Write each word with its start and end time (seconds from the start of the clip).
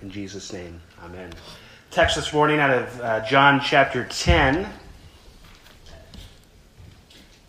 In 0.00 0.10
Jesus' 0.10 0.52
name, 0.52 0.80
amen. 1.02 1.32
Text 1.90 2.14
this 2.14 2.32
morning 2.32 2.60
out 2.60 2.70
of 2.70 3.00
uh, 3.00 3.26
John 3.26 3.60
chapter 3.60 4.04
10. 4.04 4.68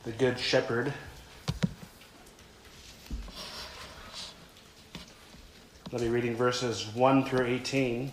The 0.03 0.11
Good 0.13 0.39
Shepherd. 0.39 0.91
I'll 5.93 5.99
be 5.99 6.07
reading 6.07 6.35
verses 6.35 6.87
1 6.95 7.25
through 7.25 7.45
18. 7.45 8.11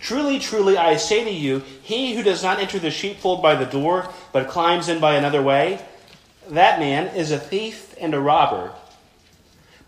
Truly, 0.00 0.40
truly, 0.40 0.76
I 0.76 0.96
say 0.96 1.22
to 1.22 1.30
you, 1.30 1.62
he 1.82 2.16
who 2.16 2.24
does 2.24 2.42
not 2.42 2.58
enter 2.58 2.80
the 2.80 2.90
sheepfold 2.90 3.42
by 3.42 3.54
the 3.54 3.66
door, 3.66 4.12
but 4.32 4.48
climbs 4.48 4.88
in 4.88 4.98
by 4.98 5.14
another 5.14 5.40
way, 5.40 5.80
that 6.48 6.80
man 6.80 7.14
is 7.14 7.30
a 7.30 7.38
thief 7.38 7.94
and 8.00 8.12
a 8.12 8.18
robber. 8.18 8.72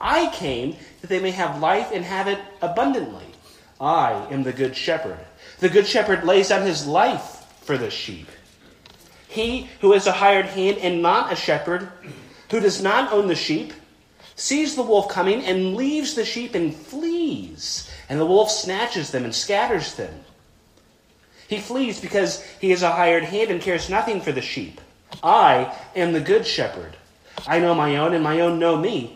I 0.00 0.30
came 0.32 0.76
that 1.00 1.08
they 1.08 1.20
may 1.20 1.30
have 1.30 1.60
life 1.60 1.90
and 1.92 2.04
have 2.04 2.28
it 2.28 2.38
abundantly. 2.62 3.24
I 3.80 4.26
am 4.30 4.42
the 4.42 4.52
good 4.52 4.76
shepherd. 4.76 5.18
The 5.58 5.68
good 5.68 5.86
shepherd 5.86 6.24
lays 6.24 6.48
down 6.48 6.66
his 6.66 6.86
life 6.86 7.44
for 7.62 7.76
the 7.78 7.90
sheep. 7.90 8.28
He 9.28 9.68
who 9.80 9.92
is 9.92 10.06
a 10.06 10.12
hired 10.12 10.46
hand 10.46 10.78
and 10.78 11.02
not 11.02 11.32
a 11.32 11.36
shepherd, 11.36 11.88
who 12.50 12.60
does 12.60 12.82
not 12.82 13.12
own 13.12 13.26
the 13.26 13.34
sheep, 13.34 13.72
sees 14.34 14.76
the 14.76 14.82
wolf 14.82 15.08
coming 15.08 15.44
and 15.44 15.74
leaves 15.74 16.14
the 16.14 16.24
sheep 16.24 16.54
and 16.54 16.74
flees, 16.74 17.90
and 18.08 18.20
the 18.20 18.26
wolf 18.26 18.50
snatches 18.50 19.10
them 19.10 19.24
and 19.24 19.34
scatters 19.34 19.94
them. 19.94 20.24
He 21.48 21.58
flees 21.58 22.00
because 22.00 22.42
he 22.60 22.72
is 22.72 22.82
a 22.82 22.92
hired 22.92 23.24
hand 23.24 23.50
and 23.50 23.60
cares 23.60 23.88
nothing 23.88 24.20
for 24.20 24.32
the 24.32 24.42
sheep. 24.42 24.80
I 25.22 25.74
am 25.94 26.12
the 26.12 26.20
good 26.20 26.46
shepherd. 26.46 26.96
I 27.46 27.60
know 27.60 27.74
my 27.74 27.96
own, 27.96 28.14
and 28.14 28.24
my 28.24 28.40
own 28.40 28.58
know 28.58 28.76
me, 28.76 29.15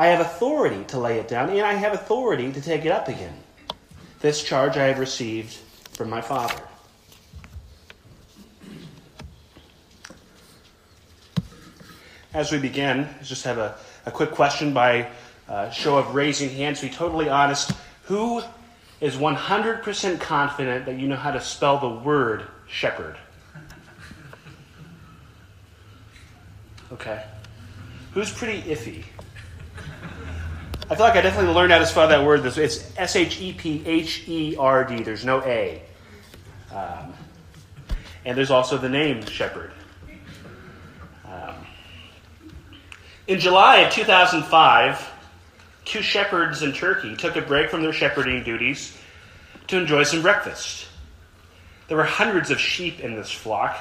I 0.00 0.06
have 0.06 0.20
authority 0.20 0.82
to 0.84 0.98
lay 0.98 1.18
it 1.18 1.28
down, 1.28 1.50
and 1.50 1.60
I 1.60 1.74
have 1.74 1.92
authority 1.92 2.50
to 2.50 2.60
take 2.62 2.86
it 2.86 2.90
up 2.90 3.08
again. 3.08 3.36
This 4.20 4.42
charge 4.42 4.78
I 4.78 4.86
have 4.86 4.98
received 4.98 5.52
from 5.92 6.08
my 6.08 6.22
Father. 6.22 6.58
As 12.32 12.50
we 12.50 12.56
begin, 12.56 13.10
just 13.22 13.44
have 13.44 13.58
a, 13.58 13.76
a 14.06 14.10
quick 14.10 14.30
question 14.30 14.72
by 14.72 15.10
uh, 15.46 15.68
show 15.68 15.98
of 15.98 16.14
raising 16.14 16.48
hands. 16.48 16.80
To 16.80 16.86
be 16.86 16.92
totally 16.94 17.28
honest, 17.28 17.72
who 18.04 18.42
is 19.02 19.16
100% 19.16 20.18
confident 20.18 20.86
that 20.86 20.98
you 20.98 21.08
know 21.08 21.16
how 21.16 21.32
to 21.32 21.42
spell 21.42 21.76
the 21.76 21.90
word 21.90 22.46
shepherd? 22.66 23.18
Okay. 26.90 27.22
Who's 28.14 28.32
pretty 28.32 28.62
iffy? 28.62 29.04
I 30.90 30.96
feel 30.96 31.06
like 31.06 31.14
I 31.14 31.20
definitely 31.20 31.54
learned 31.54 31.70
how 31.70 31.78
to 31.78 31.86
spell 31.86 32.08
that 32.08 32.26
word. 32.26 32.44
It's 32.44 32.92
S 32.98 33.14
H 33.14 33.40
E 33.40 33.52
P 33.52 33.86
H 33.86 34.24
E 34.26 34.56
R 34.56 34.84
D. 34.84 35.04
There's 35.04 35.24
no 35.24 35.40
A. 35.42 35.80
Um, 36.74 37.14
and 38.24 38.36
there's 38.36 38.50
also 38.50 38.76
the 38.76 38.88
name 38.88 39.24
Shepherd. 39.24 39.70
Um, 41.24 41.54
in 43.28 43.38
July 43.38 43.78
of 43.82 43.92
2005, 43.92 45.10
two 45.84 46.02
shepherds 46.02 46.62
in 46.64 46.72
Turkey 46.72 47.14
took 47.14 47.36
a 47.36 47.42
break 47.42 47.70
from 47.70 47.82
their 47.82 47.92
shepherding 47.92 48.42
duties 48.42 48.98
to 49.68 49.78
enjoy 49.78 50.02
some 50.02 50.22
breakfast. 50.22 50.88
There 51.86 51.96
were 51.96 52.02
hundreds 52.02 52.50
of 52.50 52.58
sheep 52.58 52.98
in 52.98 53.14
this 53.14 53.30
flock, 53.30 53.78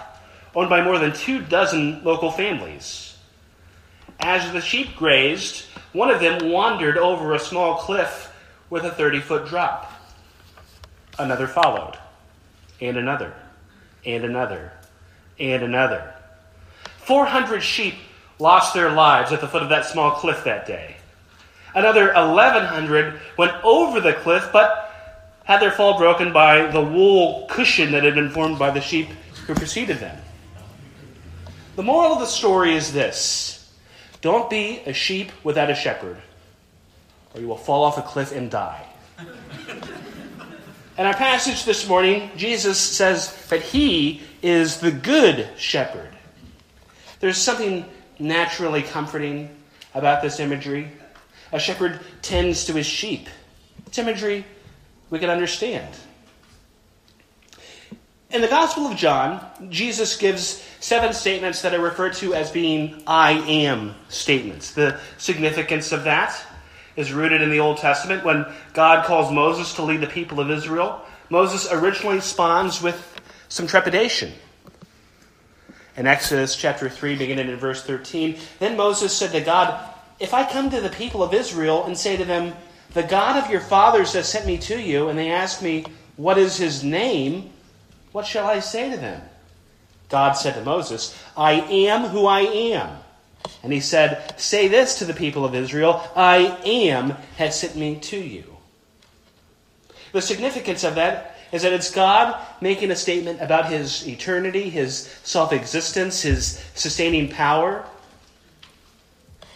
owned 0.54 0.70
by 0.70 0.84
more 0.84 1.00
than 1.00 1.14
two 1.14 1.42
dozen 1.42 2.04
local 2.04 2.30
families. 2.32 3.09
As 4.20 4.52
the 4.52 4.62
sheep 4.62 4.96
grazed, 4.96 5.66
one 5.94 6.10
of 6.10 6.20
them 6.20 6.52
wandered 6.52 6.98
over 6.98 7.34
a 7.34 7.40
small 7.40 7.76
cliff 7.76 8.32
with 8.70 8.84
a 8.84 8.92
30 8.92 9.22
foot 9.22 9.48
drop. 9.48 9.92
Another 11.18 11.48
followed, 11.48 11.98
and 12.82 12.98
another, 12.98 13.34
and 14.06 14.24
another, 14.24 14.72
and 15.40 15.64
another. 15.64 16.14
400 17.00 17.62
sheep 17.62 17.96
lost 18.40 18.74
their 18.74 18.92
lives 18.92 19.32
at 19.32 19.42
the 19.42 19.48
foot 19.48 19.64
of 19.64 19.70
that 19.70 19.86
small 19.86 20.12
cliff 20.12 20.44
that 20.44 20.66
day. 20.66 20.96
Another 21.76 22.14
1,100 22.14 23.20
went 23.38 23.54
over 23.64 24.00
the 24.00 24.14
cliff, 24.14 24.50
but 24.52 24.94
had 25.44 25.62
their 25.62 25.72
fall 25.72 25.98
broken 25.98 26.32
by 26.32 26.68
the 26.68 26.82
wool 26.82 27.48
cushion 27.50 27.92
that 27.92 28.04
had 28.04 28.16
been 28.16 28.30
formed 28.30 28.60
by 28.60 28.70
the 28.70 28.82
sheep 28.82 29.10
who 29.48 29.56
preceded 29.56 29.98
them. 29.98 30.18
The 31.76 31.84
moral 31.84 32.14
of 32.14 32.20
the 32.20 32.26
story 32.26 32.76
is 32.76 32.94
this 32.94 33.59
don't 34.22 34.50
be 34.50 34.82
a 34.86 34.94
sheep 34.94 35.32
without 35.44 35.70
a 35.70 35.76
shepherd, 35.76 36.18
or 37.34 37.42
you 37.42 37.48
will 37.48 37.58
fall 37.58 37.84
off 37.84 37.98
a 37.98 38.02
cliff 38.02 38.32
and 38.32 38.52
die. 38.52 38.86
In 40.98 41.06
our 41.06 41.14
passage 41.14 41.64
this 41.64 41.88
morning, 41.88 42.30
Jesus 42.36 42.78
says 42.78 43.34
that 43.48 43.62
he 43.62 44.22
is 44.42 44.80
the 44.80 44.92
good 44.92 45.48
shepherd. 45.58 46.10
There's 47.22 47.38
something 47.38 47.86
naturally 48.20 48.82
comforting 48.82 49.50
about 49.94 50.22
this 50.22 50.40
imagery. 50.40 50.90
A 51.52 51.60
shepherd 51.60 52.02
tends 52.22 52.66
to 52.66 52.74
his 52.74 52.86
sheep. 52.86 53.30
It's 53.88 53.98
imagery 53.98 54.46
we 55.10 55.20
can 55.20 55.30
understand. 55.30 55.96
In 58.32 58.42
the 58.42 58.48
Gospel 58.48 58.86
of 58.86 58.96
John, 58.96 59.44
Jesus 59.70 60.16
gives 60.16 60.64
seven 60.80 61.14
statements 61.14 61.64
that 61.64 61.74
are 61.74 61.82
referred 61.82 62.14
to 62.16 62.36
as 62.36 62.52
being 62.52 63.02
I 63.08 63.32
am 63.32 63.96
statements. 64.08 64.72
The 64.72 65.00
significance 65.18 65.92
of 65.92 66.04
that 66.04 66.40
is 66.96 67.12
rooted 67.12 67.42
in 67.42 67.50
the 67.50 67.60
Old 67.60 67.78
Testament 67.78 68.24
when 68.24 68.46
God 68.74 69.06
calls 69.06 69.32
Moses 69.32 69.74
to 69.76 69.82
lead 69.82 70.02
the 70.02 70.08
people 70.08 70.40
of 70.40 70.52
Israel. 70.52 71.04
Moses 71.32 71.72
originally 71.72 72.18
responds 72.18 72.84
with 72.84 73.20
some 73.48 73.66
trepidation. 73.66 74.32
In 75.98 76.06
Exodus 76.06 76.56
chapter 76.56 76.88
3, 76.88 77.16
beginning 77.16 77.50
in 77.50 77.56
verse 77.56 77.84
13, 77.84 78.38
then 78.60 78.78
Moses 78.78 79.12
said 79.12 79.32
to 79.32 79.42
God, 79.42 79.92
If 80.20 80.36
I 80.36 80.48
come 80.48 80.70
to 80.70 80.82
the 80.82 80.90
people 80.90 81.24
of 81.24 81.34
Israel 81.34 81.86
and 81.86 81.98
say 81.98 82.16
to 82.16 82.26
them, 82.26 82.54
The 82.94 83.02
God 83.02 83.44
of 83.44 83.50
your 83.50 83.62
fathers 83.62 84.14
has 84.14 84.30
sent 84.30 84.46
me 84.46 84.60
to 84.60 84.80
you, 84.80 85.10
and 85.10 85.18
they 85.18 85.32
ask 85.32 85.64
me, 85.64 85.86
What 86.16 86.38
is 86.38 86.58
his 86.58 86.84
name? 86.84 87.54
What 88.12 88.26
shall 88.26 88.48
I 88.48 88.60
say 88.60 88.90
to 88.90 88.98
them? 88.98 89.22
God 90.10 90.34
said 90.34 90.56
to 90.56 90.64
Moses, 90.64 91.18
I 91.38 91.54
am 91.54 92.10
who 92.10 92.26
I 92.26 92.42
am. 92.42 92.98
And 93.64 93.72
he 93.72 93.80
said, 93.80 94.40
Say 94.40 94.68
this 94.68 95.00
to 95.00 95.06
the 95.06 95.14
people 95.14 95.46
of 95.46 95.56
Israel 95.56 96.04
I 96.16 96.58
am 96.66 97.12
has 97.38 97.60
sent 97.60 97.76
me 97.76 97.98
to 98.02 98.18
you. 98.18 98.58
The 100.12 100.22
significance 100.22 100.84
of 100.84 100.96
that 100.96 101.38
is 101.52 101.62
that 101.64 101.74
it's 101.74 101.92
God 101.92 102.40
making 102.62 102.92
a 102.92 102.96
statement 102.96 103.42
about 103.42 103.70
his 103.70 104.08
eternity, 104.08 104.70
his 104.70 105.08
self 105.24 105.54
existence, 105.54 106.22
his 106.22 106.64
sustaining 106.74 107.30
power. 107.30 107.86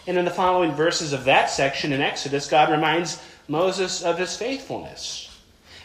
And 0.05 0.17
in 0.17 0.25
the 0.25 0.31
following 0.31 0.73
verses 0.73 1.13
of 1.13 1.25
that 1.25 1.49
section 1.49 1.93
in 1.93 2.01
Exodus, 2.01 2.49
God 2.49 2.71
reminds 2.71 3.21
Moses 3.47 4.03
of 4.03 4.17
his 4.17 4.35
faithfulness. 4.35 5.32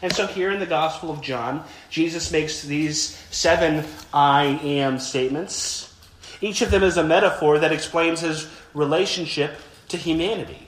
And 0.00 0.12
so 0.12 0.26
here 0.26 0.50
in 0.50 0.60
the 0.60 0.66
Gospel 0.66 1.10
of 1.10 1.20
John, 1.20 1.64
Jesus 1.90 2.30
makes 2.30 2.62
these 2.62 3.16
seven 3.30 3.84
I 4.12 4.44
am 4.62 4.98
statements. 4.98 5.94
Each 6.40 6.62
of 6.62 6.70
them 6.70 6.84
is 6.84 6.96
a 6.96 7.04
metaphor 7.04 7.58
that 7.58 7.72
explains 7.72 8.20
his 8.20 8.48
relationship 8.74 9.56
to 9.88 9.96
humanity. 9.96 10.66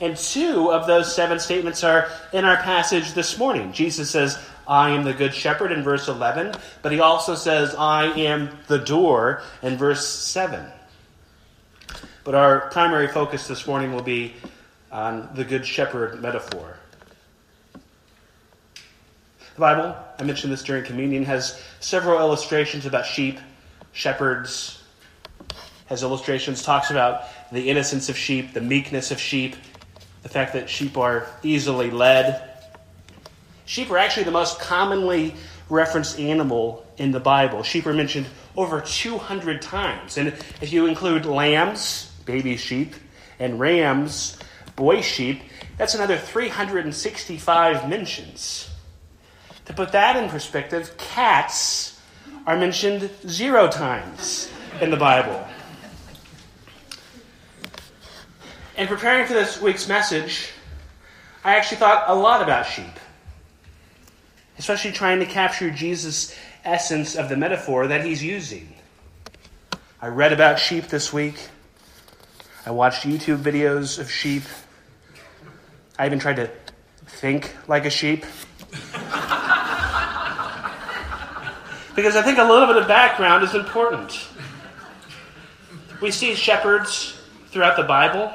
And 0.00 0.16
two 0.16 0.70
of 0.70 0.86
those 0.86 1.14
seven 1.14 1.38
statements 1.38 1.82
are 1.84 2.08
in 2.32 2.44
our 2.44 2.56
passage 2.56 3.12
this 3.14 3.38
morning. 3.38 3.72
Jesus 3.72 4.10
says, 4.10 4.38
I 4.66 4.90
am 4.90 5.04
the 5.04 5.14
good 5.14 5.34
shepherd 5.34 5.72
in 5.72 5.82
verse 5.82 6.08
11, 6.08 6.54
but 6.82 6.92
he 6.92 7.00
also 7.00 7.34
says, 7.34 7.74
I 7.74 8.06
am 8.18 8.50
the 8.66 8.78
door 8.78 9.42
in 9.62 9.76
verse 9.76 10.06
7. 10.06 10.64
But 12.22 12.34
our 12.34 12.68
primary 12.70 13.08
focus 13.08 13.48
this 13.48 13.66
morning 13.66 13.92
will 13.92 14.02
be 14.02 14.34
on 14.92 15.30
the 15.34 15.44
good 15.44 15.66
shepherd 15.66 16.20
metaphor. 16.20 16.77
The 19.58 19.62
Bible, 19.62 19.96
I 20.16 20.22
mentioned 20.22 20.52
this 20.52 20.62
during 20.62 20.84
communion, 20.84 21.24
has 21.24 21.60
several 21.80 22.20
illustrations 22.20 22.86
about 22.86 23.04
sheep, 23.04 23.40
shepherds, 23.90 24.80
has 25.86 26.04
illustrations, 26.04 26.62
talks 26.62 26.92
about 26.92 27.24
the 27.50 27.68
innocence 27.68 28.08
of 28.08 28.16
sheep, 28.16 28.52
the 28.52 28.60
meekness 28.60 29.10
of 29.10 29.18
sheep, 29.18 29.56
the 30.22 30.28
fact 30.28 30.52
that 30.52 30.70
sheep 30.70 30.96
are 30.96 31.26
easily 31.42 31.90
led. 31.90 32.48
Sheep 33.64 33.90
are 33.90 33.98
actually 33.98 34.22
the 34.22 34.30
most 34.30 34.60
commonly 34.60 35.34
referenced 35.68 36.20
animal 36.20 36.86
in 36.96 37.10
the 37.10 37.18
Bible. 37.18 37.64
Sheep 37.64 37.84
are 37.88 37.92
mentioned 37.92 38.28
over 38.56 38.80
200 38.80 39.60
times. 39.60 40.18
And 40.18 40.28
if 40.60 40.72
you 40.72 40.86
include 40.86 41.26
lambs, 41.26 42.12
baby 42.26 42.56
sheep, 42.56 42.94
and 43.40 43.58
rams, 43.58 44.38
boy 44.76 45.00
sheep, 45.00 45.42
that's 45.76 45.96
another 45.96 46.16
365 46.16 47.88
mentions. 47.88 48.70
To 49.68 49.74
put 49.74 49.92
that 49.92 50.16
in 50.16 50.28
perspective, 50.30 50.96
cats 50.96 52.00
are 52.46 52.56
mentioned 52.56 53.10
zero 53.28 53.68
times 53.68 54.50
in 54.80 54.90
the 54.90 54.96
Bible. 54.96 55.46
In 58.78 58.88
preparing 58.88 59.26
for 59.26 59.34
this 59.34 59.60
week's 59.60 59.86
message, 59.86 60.50
I 61.44 61.56
actually 61.56 61.76
thought 61.76 62.04
a 62.06 62.14
lot 62.14 62.40
about 62.40 62.64
sheep, 62.66 62.98
especially 64.58 64.92
trying 64.92 65.20
to 65.20 65.26
capture 65.26 65.70
Jesus' 65.70 66.34
essence 66.64 67.14
of 67.14 67.28
the 67.28 67.36
metaphor 67.36 67.88
that 67.88 68.04
he's 68.04 68.22
using. 68.22 68.74
I 70.00 70.06
read 70.06 70.32
about 70.32 70.58
sheep 70.58 70.86
this 70.88 71.12
week. 71.12 71.48
I 72.64 72.70
watched 72.70 73.04
YouTube 73.04 73.42
videos 73.42 73.98
of 73.98 74.10
sheep. 74.10 74.44
I 75.98 76.06
even 76.06 76.18
tried 76.18 76.36
to 76.36 76.50
think 77.06 77.54
like 77.66 77.84
a 77.84 77.90
sheep. 77.90 78.24
Because 81.98 82.14
I 82.14 82.22
think 82.22 82.38
a 82.38 82.44
little 82.44 82.68
bit 82.68 82.76
of 82.76 82.86
background 82.86 83.42
is 83.42 83.56
important. 83.56 84.28
We 86.00 86.12
see 86.12 86.36
shepherds 86.36 87.20
throughout 87.48 87.76
the 87.76 87.82
Bible. 87.82 88.32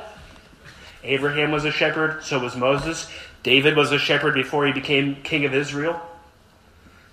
Abraham 1.01 1.49
was 1.49 1.63
a 1.63 1.71
shepherd, 1.71 2.25
so 2.25 2.39
was 2.39 2.57
Moses. 2.57 3.09
David 3.41 3.77
was 3.77 3.93
a 3.93 3.97
shepherd 3.97 4.33
before 4.33 4.67
he 4.67 4.73
became 4.73 5.15
king 5.23 5.45
of 5.45 5.53
Israel. 5.53 5.97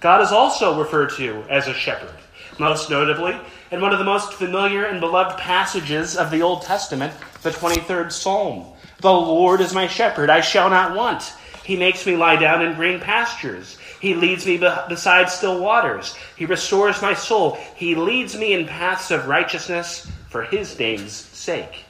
God 0.01 0.23
is 0.23 0.33
also 0.33 0.77
referred 0.77 1.11
to 1.19 1.45
as 1.49 1.69
a 1.69 1.73
shepherd, 1.73 2.17
most 2.59 2.91
notably 2.91 3.37
in 3.71 3.81
one 3.81 3.93
of 3.93 4.01
the 4.01 4.05
most 4.05 4.33
familiar 4.33 4.87
and 4.87 4.99
beloved 4.99 5.39
passages 5.39 6.17
of 6.17 6.33
the 6.33 6.43
Old 6.43 6.63
Testament, 6.63 7.15
the 7.43 7.51
23rd 7.51 8.11
Psalm. 8.11 8.67
The 8.99 9.13
Lord 9.13 9.61
is 9.61 9.73
my 9.73 9.87
shepherd, 9.87 10.31
I 10.31 10.41
shall 10.41 10.69
not 10.69 10.97
want. 10.97 11.33
He 11.63 11.77
makes 11.77 12.05
me 12.05 12.17
lie 12.17 12.35
down 12.35 12.61
in 12.61 12.75
green 12.75 12.99
pastures. 12.99 13.79
He 14.01 14.15
leads 14.15 14.47
me 14.47 14.57
beside 14.57 15.29
still 15.29 15.61
waters. 15.61 16.17
He 16.37 16.47
restores 16.47 17.03
my 17.03 17.13
soul. 17.13 17.59
He 17.77 17.95
leads 17.95 18.35
me 18.35 18.55
in 18.55 18.67
paths 18.67 19.11
of 19.11 19.29
righteousness 19.29 20.11
for 20.31 20.43
his 20.43 20.79
name's 20.79 21.13
sake. 21.13 21.85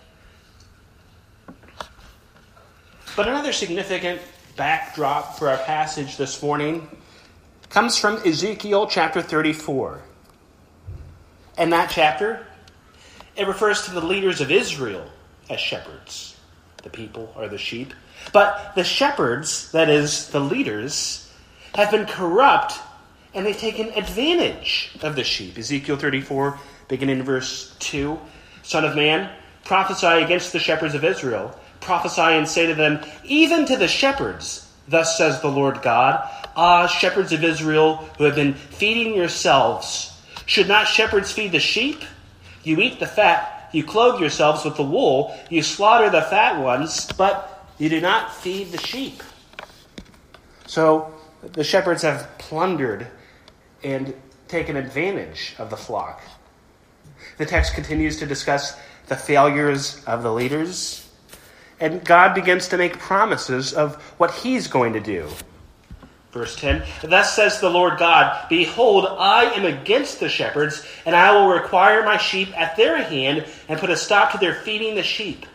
But 3.16 3.28
another 3.28 3.52
significant 3.52 4.20
backdrop 4.56 5.38
for 5.38 5.48
our 5.48 5.58
passage 5.58 6.16
this 6.16 6.42
morning 6.42 6.88
comes 7.68 7.96
from 7.96 8.16
Ezekiel 8.26 8.88
chapter 8.88 9.22
34. 9.22 10.00
In 11.58 11.70
that 11.70 11.90
chapter, 11.90 12.44
it 13.36 13.46
refers 13.46 13.84
to 13.84 13.92
the 13.92 14.00
leaders 14.00 14.40
of 14.40 14.50
Israel 14.50 15.06
as 15.48 15.60
shepherds. 15.60 16.36
The 16.82 16.90
people 16.90 17.32
are 17.36 17.46
the 17.46 17.58
sheep. 17.58 17.94
But 18.32 18.72
the 18.74 18.84
shepherds, 18.84 19.70
that 19.72 19.88
is, 19.88 20.28
the 20.28 20.40
leaders, 20.40 21.29
have 21.74 21.90
been 21.90 22.06
corrupt 22.06 22.74
and 23.34 23.46
they've 23.46 23.56
taken 23.56 23.88
advantage 23.90 24.96
of 25.02 25.14
the 25.16 25.24
sheep. 25.24 25.56
Ezekiel 25.56 25.96
34, 25.96 26.58
beginning 26.88 27.18
in 27.18 27.24
verse 27.24 27.74
2 27.78 28.18
Son 28.62 28.84
of 28.84 28.94
man, 28.94 29.30
prophesy 29.64 30.06
against 30.06 30.52
the 30.52 30.58
shepherds 30.58 30.94
of 30.94 31.04
Israel 31.04 31.54
prophesy 31.80 32.20
and 32.20 32.48
say 32.48 32.66
to 32.66 32.74
them, 32.74 33.00
Even 33.24 33.64
to 33.66 33.76
the 33.76 33.88
shepherds, 33.88 34.70
thus 34.88 35.16
says 35.18 35.40
the 35.40 35.50
Lord 35.50 35.82
God, 35.82 36.28
Ah, 36.56 36.86
shepherds 36.86 37.32
of 37.32 37.44
Israel 37.44 37.96
who 38.18 38.24
have 38.24 38.34
been 38.34 38.54
feeding 38.54 39.14
yourselves, 39.14 40.12
should 40.46 40.68
not 40.68 40.88
shepherds 40.88 41.32
feed 41.32 41.52
the 41.52 41.60
sheep? 41.60 42.02
You 42.64 42.80
eat 42.80 43.00
the 43.00 43.06
fat, 43.06 43.70
you 43.72 43.84
clothe 43.84 44.20
yourselves 44.20 44.64
with 44.64 44.76
the 44.76 44.82
wool, 44.82 45.36
you 45.48 45.62
slaughter 45.62 46.10
the 46.10 46.22
fat 46.22 46.60
ones, 46.60 47.10
but 47.12 47.68
you 47.78 47.88
do 47.88 48.00
not 48.00 48.34
feed 48.34 48.72
the 48.72 48.78
sheep. 48.78 49.22
So 50.66 51.14
the 51.42 51.64
shepherds 51.64 52.02
have 52.02 52.28
plundered 52.38 53.06
and 53.82 54.14
taken 54.48 54.76
advantage 54.76 55.54
of 55.58 55.70
the 55.70 55.76
flock. 55.76 56.22
The 57.38 57.46
text 57.46 57.74
continues 57.74 58.18
to 58.18 58.26
discuss 58.26 58.76
the 59.06 59.16
failures 59.16 60.04
of 60.04 60.22
the 60.22 60.32
leaders 60.32 61.10
and 61.80 62.04
God 62.04 62.34
begins 62.34 62.68
to 62.68 62.76
make 62.76 62.98
promises 62.98 63.72
of 63.72 63.96
what 64.18 64.30
he's 64.32 64.68
going 64.68 64.92
to 64.92 65.00
do. 65.00 65.28
Verse 66.30 66.54
10 66.56 66.84
Thus 67.02 67.34
says 67.34 67.58
the 67.58 67.70
Lord 67.70 67.98
God 67.98 68.46
Behold, 68.48 69.06
I 69.08 69.44
am 69.54 69.64
against 69.64 70.20
the 70.20 70.28
shepherds, 70.28 70.86
and 71.06 71.16
I 71.16 71.32
will 71.32 71.48
require 71.48 72.04
my 72.04 72.18
sheep 72.18 72.56
at 72.56 72.76
their 72.76 73.02
hand 73.02 73.46
and 73.68 73.80
put 73.80 73.90
a 73.90 73.96
stop 73.96 74.32
to 74.32 74.38
their 74.38 74.54
feeding 74.54 74.94
the 74.94 75.02
sheep. 75.02 75.46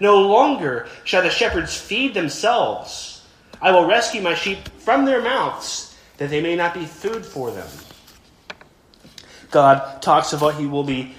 No 0.00 0.22
longer 0.22 0.86
shall 1.02 1.22
the 1.22 1.30
shepherds 1.30 1.76
feed 1.76 2.14
themselves. 2.14 3.13
I 3.60 3.70
will 3.70 3.86
rescue 3.86 4.20
my 4.20 4.34
sheep 4.34 4.68
from 4.78 5.04
their 5.04 5.22
mouths, 5.22 5.96
that 6.18 6.30
they 6.30 6.40
may 6.40 6.56
not 6.56 6.74
be 6.74 6.86
food 6.86 7.24
for 7.24 7.50
them. 7.50 7.68
God 9.50 10.02
talks 10.02 10.32
of 10.32 10.42
what 10.42 10.56
he 10.56 10.66
will 10.66 10.84
be, 10.84 11.14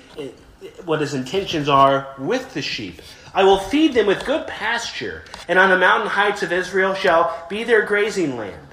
what 0.86 1.02
his 1.02 1.14
intentions 1.14 1.70
are 1.70 2.14
with 2.18 2.54
the 2.54 2.62
sheep. 2.62 3.02
I 3.34 3.44
will 3.44 3.60
feed 3.60 3.94
them 3.94 4.08
with 4.08 4.26
good 4.26 4.48
pasture, 4.48 5.24
and 5.48 5.60
on 5.60 5.70
the 5.70 5.78
mountain 5.78 6.10
heights 6.10 6.44
of 6.44 6.52
Israel 6.52 6.94
shall 6.94 7.46
be 7.50 7.64
their 7.64 7.86
grazing 7.86 8.38
land. 8.38 8.68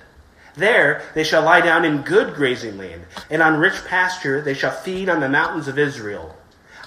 There 0.54 1.02
they 1.14 1.25
shall 1.25 1.42
lie 1.42 1.61
down 1.61 1.85
in 1.85 2.02
good 2.02 2.35
grazing 2.35 2.76
land, 2.78 3.04
and 3.31 3.42
on 3.42 3.59
rich 3.59 3.85
pasture 3.87 4.42
they 4.42 4.54
shall 4.54 4.71
feed 4.71 5.09
on 5.09 5.21
the 5.21 5.28
mountains 5.28 5.66
of 5.66 5.78
Israel. 5.78 6.37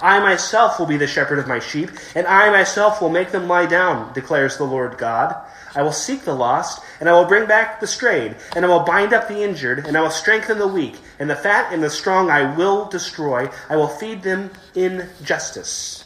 I 0.01 0.19
myself 0.19 0.79
will 0.79 0.85
be 0.85 0.97
the 0.97 1.07
shepherd 1.07 1.39
of 1.39 1.47
my 1.47 1.59
sheep, 1.59 1.89
and 2.15 2.27
I 2.27 2.49
myself 2.49 3.01
will 3.01 3.09
make 3.09 3.31
them 3.31 3.47
lie 3.47 3.65
down, 3.65 4.13
declares 4.13 4.57
the 4.57 4.65
Lord 4.65 4.97
God. 4.97 5.35
I 5.75 5.83
will 5.83 5.91
seek 5.91 6.23
the 6.23 6.33
lost, 6.33 6.81
and 6.99 7.09
I 7.09 7.13
will 7.13 7.25
bring 7.25 7.47
back 7.47 7.79
the 7.79 7.87
strayed, 7.87 8.35
and 8.55 8.63
I 8.63 8.67
will 8.67 8.83
bind 8.83 9.13
up 9.13 9.27
the 9.27 9.43
injured, 9.43 9.85
and 9.85 9.97
I 9.97 10.01
will 10.01 10.09
strengthen 10.09 10.57
the 10.57 10.67
weak, 10.67 10.95
and 11.19 11.29
the 11.29 11.35
fat 11.35 11.73
and 11.73 11.83
the 11.83 11.89
strong 11.89 12.29
I 12.29 12.55
will 12.55 12.85
destroy. 12.85 13.49
I 13.69 13.75
will 13.75 13.89
feed 13.89 14.23
them 14.23 14.51
in 14.73 15.09
justice. 15.23 16.05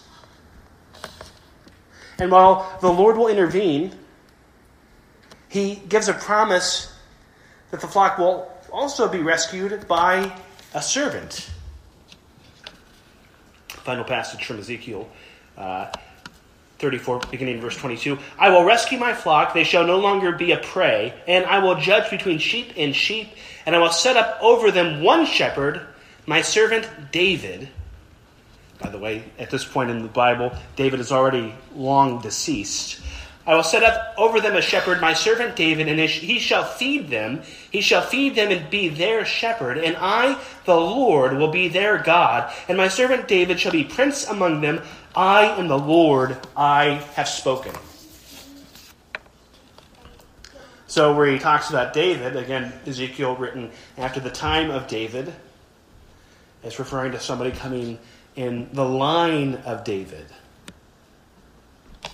And 2.17 2.31
while 2.31 2.77
the 2.81 2.91
Lord 2.91 3.15
will 3.15 3.27
intervene, 3.27 3.95
he 5.47 5.75
gives 5.75 6.07
a 6.07 6.13
promise 6.13 6.93
that 7.71 7.79
the 7.79 7.88
flock 7.88 8.17
will 8.17 8.51
also 8.71 9.07
be 9.07 9.19
rescued 9.19 9.88
by 9.88 10.35
a 10.73 10.81
servant. 10.81 11.49
Final 13.69 14.03
passage 14.03 14.45
from 14.45 14.59
Ezekiel 14.59 15.09
uh, 15.57 15.91
34, 16.79 17.19
beginning 17.31 17.55
in 17.55 17.62
verse 17.62 17.77
22. 17.77 18.17
I 18.38 18.50
will 18.50 18.63
rescue 18.63 18.98
my 18.98 19.13
flock, 19.13 19.53
they 19.53 19.63
shall 19.63 19.86
no 19.86 20.00
longer 20.00 20.31
be 20.31 20.51
a 20.51 20.57
prey, 20.57 21.13
and 21.27 21.45
I 21.45 21.59
will 21.59 21.75
judge 21.75 22.09
between 22.09 22.39
sheep 22.39 22.74
and 22.75 22.95
sheep, 22.95 23.29
and 23.65 23.75
I 23.75 23.79
will 23.79 23.91
set 23.91 24.17
up 24.17 24.39
over 24.41 24.71
them 24.71 25.03
one 25.03 25.25
shepherd, 25.25 25.86
my 26.25 26.41
servant 26.41 26.88
David 27.12 27.69
by 28.79 28.89
the 28.89 28.98
way, 28.98 29.24
at 29.38 29.50
this 29.50 29.65
point 29.65 29.91
in 29.91 30.01
the 30.01 30.07
Bible, 30.07 30.53
David 30.77 31.01
is 31.01 31.12
already 31.12 31.53
long 31.75 32.21
deceased. 32.21 33.01
I 33.45 33.55
will 33.55 33.63
set 33.63 33.83
up 33.83 34.13
over 34.17 34.39
them 34.39 34.55
a 34.55 34.62
shepherd, 34.62 35.01
my 35.01 35.13
servant 35.13 35.55
David, 35.55 35.88
and 35.88 36.00
he 36.00 36.39
shall 36.39 36.63
feed 36.63 37.09
them. 37.09 37.41
He 37.71 37.81
shall 37.81 38.01
feed 38.01 38.36
them 38.36 38.51
and 38.51 38.69
be 38.69 38.89
their 38.89 39.25
shepherd. 39.25 39.79
And 39.79 39.98
I, 40.00 40.39
the 40.65 40.75
Lord, 40.75 41.33
will 41.33 41.50
be 41.50 41.67
their 41.67 41.98
God. 41.98 42.53
And 42.67 42.77
my 42.77 42.88
servant 42.88 43.27
David 43.27 43.59
shall 43.59 43.71
be 43.71 43.83
prince 43.83 44.27
among 44.27 44.62
them. 44.62 44.81
I 45.15 45.45
am 45.57 45.67
the 45.67 45.77
Lord, 45.77 46.37
I 46.55 47.03
have 47.15 47.27
spoken. 47.27 47.73
So, 50.87 51.15
where 51.15 51.27
he 51.27 51.37
talks 51.37 51.69
about 51.69 51.93
David, 51.93 52.35
again, 52.35 52.73
Ezekiel 52.85 53.35
written 53.35 53.71
after 53.97 54.19
the 54.19 54.31
time 54.31 54.71
of 54.71 54.87
David, 54.87 55.33
it's 56.63 56.79
referring 56.79 57.11
to 57.11 57.19
somebody 57.19 57.51
coming 57.51 57.99
in 58.35 58.69
the 58.73 58.85
line 58.85 59.55
of 59.65 59.83
David. 59.83 60.25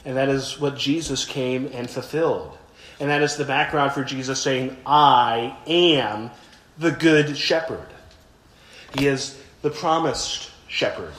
And 0.04 0.18
that 0.18 0.30
is 0.30 0.60
what 0.60 0.78
Jesus 0.78 1.26
came 1.26 1.70
and 1.74 1.90
fulfilled. 1.90 2.58
And 3.00 3.10
that 3.10 3.22
is 3.22 3.36
the 3.36 3.46
background 3.46 3.92
for 3.92 4.04
Jesus 4.04 4.42
saying, 4.42 4.78
I 4.86 5.56
am 5.68 6.32
the 6.78 6.92
good 6.92 7.38
shepherd. 7.38 7.88
He 8.98 9.08
is 9.08 9.40
the 9.62 9.70
promised 9.70 10.52
shepherd. 10.68 11.14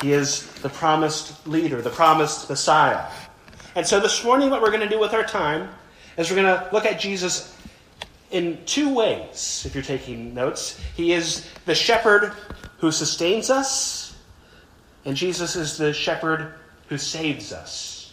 He 0.00 0.12
is 0.12 0.46
the 0.54 0.68
promised 0.68 1.46
leader, 1.46 1.80
the 1.80 1.90
promised 1.90 2.48
Messiah. 2.50 3.10
And 3.74 3.86
so 3.86 4.00
this 4.00 4.22
morning, 4.24 4.50
what 4.50 4.62
we're 4.62 4.70
going 4.70 4.80
to 4.80 4.88
do 4.88 5.00
with 5.00 5.14
our 5.14 5.24
time 5.24 5.68
is 6.16 6.30
we're 6.30 6.36
going 6.36 6.58
to 6.58 6.68
look 6.72 6.86
at 6.86 7.00
Jesus 7.00 7.56
in 8.30 8.64
two 8.66 8.92
ways, 8.92 9.62
if 9.66 9.74
you're 9.74 9.84
taking 9.84 10.34
notes. 10.34 10.80
He 10.96 11.12
is 11.12 11.48
the 11.66 11.74
shepherd 11.74 12.32
who 12.78 12.90
sustains 12.90 13.50
us, 13.50 14.16
and 15.04 15.16
Jesus 15.16 15.56
is 15.56 15.78
the 15.78 15.92
shepherd 15.92 16.54
who 16.88 16.98
saves 16.98 17.52
us. 17.52 18.12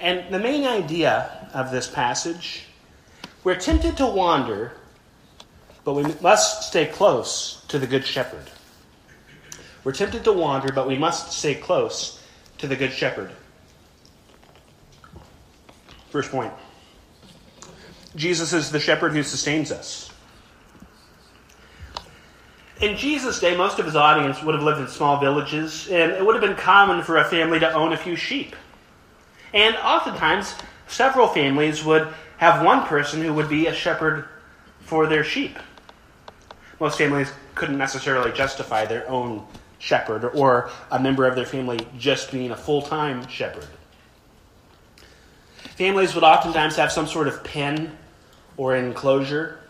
And 0.00 0.32
the 0.32 0.38
main 0.38 0.64
idea 0.64 1.50
of 1.52 1.70
this 1.70 1.88
passage, 1.88 2.64
we're 3.44 3.56
tempted 3.56 3.96
to 3.98 4.06
wander, 4.06 4.72
but 5.84 5.94
we 5.94 6.04
must 6.20 6.68
stay 6.68 6.86
close 6.86 7.64
to 7.68 7.78
the 7.78 7.86
Good 7.86 8.06
Shepherd. 8.06 8.50
We're 9.84 9.92
tempted 9.92 10.24
to 10.24 10.32
wander, 10.32 10.72
but 10.72 10.88
we 10.88 10.98
must 10.98 11.32
stay 11.32 11.54
close 11.54 12.22
to 12.58 12.66
the 12.66 12.76
Good 12.76 12.92
Shepherd. 12.92 13.30
First 16.10 16.30
point 16.30 16.52
Jesus 18.16 18.52
is 18.52 18.70
the 18.70 18.80
shepherd 18.80 19.12
who 19.12 19.22
sustains 19.22 19.70
us. 19.70 20.10
In 22.80 22.96
Jesus' 22.96 23.40
day, 23.40 23.56
most 23.56 23.78
of 23.78 23.86
his 23.86 23.96
audience 23.96 24.42
would 24.42 24.54
have 24.54 24.62
lived 24.62 24.80
in 24.80 24.88
small 24.88 25.18
villages, 25.18 25.88
and 25.88 26.12
it 26.12 26.24
would 26.24 26.34
have 26.34 26.42
been 26.42 26.56
common 26.56 27.02
for 27.02 27.18
a 27.18 27.24
family 27.24 27.58
to 27.58 27.72
own 27.72 27.92
a 27.92 27.96
few 27.96 28.14
sheep. 28.14 28.54
And 29.52 29.76
oftentimes, 29.76 30.54
several 30.86 31.26
families 31.26 31.84
would 31.84 32.08
have 32.38 32.64
one 32.64 32.86
person 32.86 33.22
who 33.22 33.34
would 33.34 33.48
be 33.48 33.66
a 33.66 33.74
shepherd 33.74 34.28
for 34.80 35.06
their 35.06 35.24
sheep. 35.24 35.58
Most 36.78 36.98
families 36.98 37.32
couldn't 37.56 37.78
necessarily 37.78 38.30
justify 38.30 38.86
their 38.86 39.08
own 39.08 39.44
shepherd 39.78 40.24
or 40.24 40.70
a 40.90 40.98
member 40.98 41.26
of 41.26 41.36
their 41.36 41.46
family 41.46 41.78
just 41.96 42.30
being 42.30 42.50
a 42.50 42.56
full 42.56 42.82
time 42.82 43.26
shepherd. 43.28 43.66
Families 45.76 46.14
would 46.14 46.24
oftentimes 46.24 46.76
have 46.76 46.90
some 46.90 47.06
sort 47.06 47.28
of 47.28 47.44
pen 47.44 47.96
or 48.56 48.74
enclosure 48.74 49.60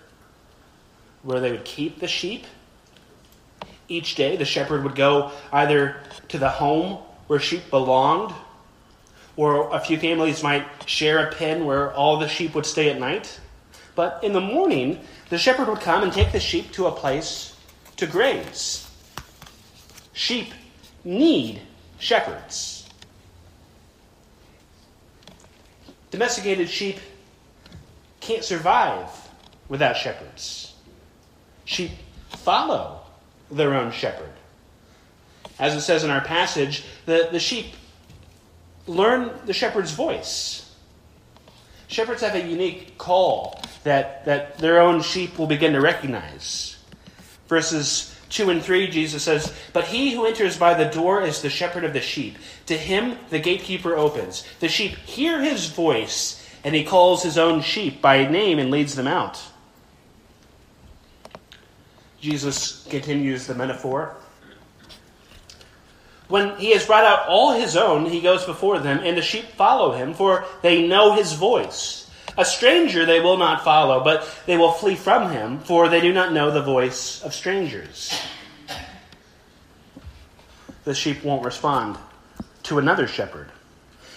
where 1.22 1.40
they 1.40 1.50
would 1.50 1.64
keep 1.64 2.00
the 2.00 2.08
sheep. 2.08 2.46
Each 3.88 4.14
day, 4.14 4.36
the 4.36 4.44
shepherd 4.44 4.84
would 4.84 4.94
go 4.94 5.32
either 5.52 5.96
to 6.28 6.38
the 6.38 6.48
home 6.48 6.98
where 7.26 7.38
sheep 7.38 7.68
belonged 7.70 8.34
or 9.36 9.74
a 9.74 9.78
few 9.78 9.98
families 9.98 10.42
might 10.42 10.66
share 10.86 11.28
a 11.28 11.32
pen 11.34 11.64
where 11.64 11.92
all 11.92 12.18
the 12.18 12.28
sheep 12.28 12.54
would 12.54 12.66
stay 12.66 12.90
at 12.90 12.98
night. 12.98 13.38
But 13.94 14.24
in 14.24 14.32
the 14.32 14.40
morning, 14.40 15.00
the 15.28 15.38
shepherd 15.38 15.68
would 15.68 15.80
come 15.80 16.02
and 16.02 16.12
take 16.12 16.32
the 16.32 16.40
sheep 16.40 16.72
to 16.72 16.86
a 16.86 16.92
place 16.92 17.54
to 17.96 18.06
graze. 18.06 18.88
Sheep 20.18 20.52
need 21.04 21.62
shepherds. 22.00 22.88
Domesticated 26.10 26.68
sheep 26.68 26.98
can't 28.18 28.42
survive 28.42 29.08
without 29.68 29.96
shepherds. 29.96 30.75
Sheep 31.66 31.92
follow 32.30 32.98
their 33.48 33.75
own 33.75 33.92
shepherd. 33.92 34.32
As 35.56 35.76
it 35.76 35.82
says 35.82 36.02
in 36.02 36.10
our 36.10 36.22
passage, 36.22 36.82
the, 37.06 37.28
the 37.30 37.38
sheep 37.38 37.75
learn 38.88 39.30
the 39.46 39.52
shepherd's 39.52 39.92
voice. 39.92 40.75
Shepherds 41.87 42.22
have 42.22 42.34
a 42.34 42.42
unique 42.42 42.98
call 42.98 43.62
that, 43.84 44.25
that 44.25 44.58
their 44.58 44.80
own 44.80 45.00
sheep 45.00 45.38
will 45.38 45.46
begin 45.46 45.75
to 45.75 45.80
recognize. 45.80 46.76
Verses 47.46 48.17
2 48.30 48.50
and 48.50 48.62
3, 48.62 48.88
Jesus 48.88 49.23
says, 49.23 49.54
But 49.73 49.87
he 49.87 50.14
who 50.14 50.26
enters 50.26 50.58
by 50.58 50.75
the 50.75 50.90
door 50.90 51.23
is 51.23 51.40
the 51.40 51.49
shepherd 51.49 51.85
of 51.85 51.92
the 51.92 52.00
sheep. 52.00 52.37
To 52.66 52.76
him 52.76 53.18
the 53.30 53.38
gatekeeper 53.38 53.97
opens. 53.97 54.44
The 54.61 54.68
sheep 54.68 54.97
hear 54.97 55.40
his 55.40 55.68
voice, 55.68 56.44
and 56.62 56.75
he 56.75 56.85
calls 56.85 57.23
his 57.23 57.38
own 57.38 57.62
sheep 57.62 58.02
by 58.02 58.26
name 58.26 58.58
and 58.58 58.70
leads 58.70 58.94
them 58.94 59.06
out. 59.06 59.40
Jesus 62.20 62.87
continues 62.90 63.47
the 63.47 63.54
metaphor. 63.54 64.16
When 66.28 66.56
he 66.58 66.73
has 66.73 66.85
brought 66.85 67.04
out 67.04 67.26
all 67.28 67.52
his 67.52 67.76
own, 67.76 68.04
he 68.04 68.20
goes 68.20 68.44
before 68.44 68.78
them, 68.78 69.00
and 69.02 69.16
the 69.16 69.23
sheep 69.23 69.47
follow 69.52 69.92
him, 69.92 70.12
for 70.12 70.44
they 70.61 70.87
know 70.87 71.14
his 71.14 71.32
voice. 71.32 71.98
A 72.38 72.45
stranger 72.45 73.04
they 73.04 73.21
will 73.21 73.37
not 73.37 73.64
follow, 73.64 74.02
but 74.02 74.26
they 74.47 74.57
will 74.57 74.71
flee 74.71 74.95
from 74.95 75.30
him, 75.30 75.59
for 75.59 75.88
they 75.88 76.00
do 76.00 76.12
not 76.12 76.33
know 76.33 76.50
the 76.52 76.62
voice 76.62 77.21
of 77.23 77.35
strangers. 77.35 78.18
The 80.85 80.95
sheep 80.95 81.25
won't 81.25 81.45
respond 81.45 81.99
to 82.62 82.78
another 82.78 83.09
shepherd. 83.09 83.50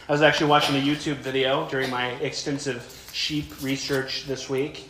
I 0.08 0.12
was 0.12 0.22
actually 0.22 0.52
watching 0.52 0.76
a 0.76 0.80
YouTube 0.80 1.16
video 1.16 1.68
during 1.68 1.90
my 1.90 2.12
extensive 2.12 3.10
sheep 3.12 3.62
research 3.62 4.26
this 4.26 4.50
week. 4.50 4.88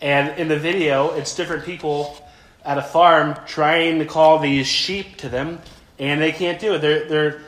And 0.00 0.38
in 0.38 0.48
the 0.48 0.58
video, 0.58 1.10
it's 1.14 1.34
different 1.34 1.64
people 1.64 2.24
at 2.64 2.78
a 2.78 2.82
farm 2.82 3.36
trying 3.46 3.98
to 3.98 4.04
call 4.06 4.38
these 4.38 4.66
sheep 4.66 5.16
to 5.16 5.28
them 5.28 5.60
and 5.98 6.20
they 6.20 6.32
can't 6.32 6.60
do 6.60 6.74
it. 6.74 6.78
They're, 6.78 7.08
they're 7.08 7.40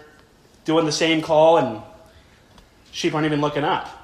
doing 0.64 0.84
the 0.84 0.92
same 0.92 1.22
call, 1.22 1.58
and 1.58 1.82
sheep 2.92 3.14
aren't 3.14 3.26
even 3.26 3.40
looking 3.40 3.64
up. 3.64 3.99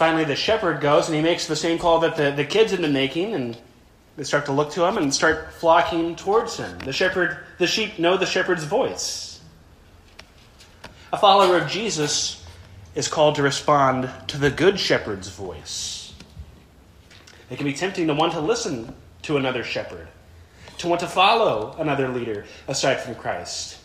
Finally, 0.00 0.24
the 0.24 0.34
shepherd 0.34 0.80
goes 0.80 1.08
and 1.08 1.14
he 1.14 1.20
makes 1.20 1.46
the 1.46 1.54
same 1.54 1.78
call 1.78 1.98
that 1.98 2.16
the, 2.16 2.30
the 2.30 2.42
kids 2.42 2.70
have 2.70 2.80
been 2.80 2.90
making, 2.90 3.34
and 3.34 3.54
they 4.16 4.24
start 4.24 4.46
to 4.46 4.52
look 4.52 4.72
to 4.72 4.82
him 4.82 4.96
and 4.96 5.12
start 5.12 5.52
flocking 5.52 6.16
towards 6.16 6.56
him. 6.56 6.78
The 6.78 6.92
shepherd, 6.94 7.36
the 7.58 7.66
sheep 7.66 7.98
know 7.98 8.16
the 8.16 8.24
shepherd's 8.24 8.64
voice. 8.64 9.42
A 11.12 11.18
follower 11.18 11.58
of 11.58 11.68
Jesus 11.68 12.42
is 12.94 13.08
called 13.08 13.34
to 13.34 13.42
respond 13.42 14.08
to 14.28 14.38
the 14.38 14.48
good 14.50 14.80
shepherd's 14.80 15.28
voice. 15.28 16.14
It 17.50 17.56
can 17.58 17.66
be 17.66 17.74
tempting 17.74 18.06
to 18.06 18.14
want 18.14 18.32
to 18.32 18.40
listen 18.40 18.94
to 19.24 19.36
another 19.36 19.62
shepherd 19.62 20.08
to 20.78 20.88
want 20.88 21.00
to 21.00 21.08
follow 21.08 21.76
another 21.78 22.08
leader 22.08 22.46
aside 22.68 23.00
from 23.00 23.16
Christ. 23.16 23.79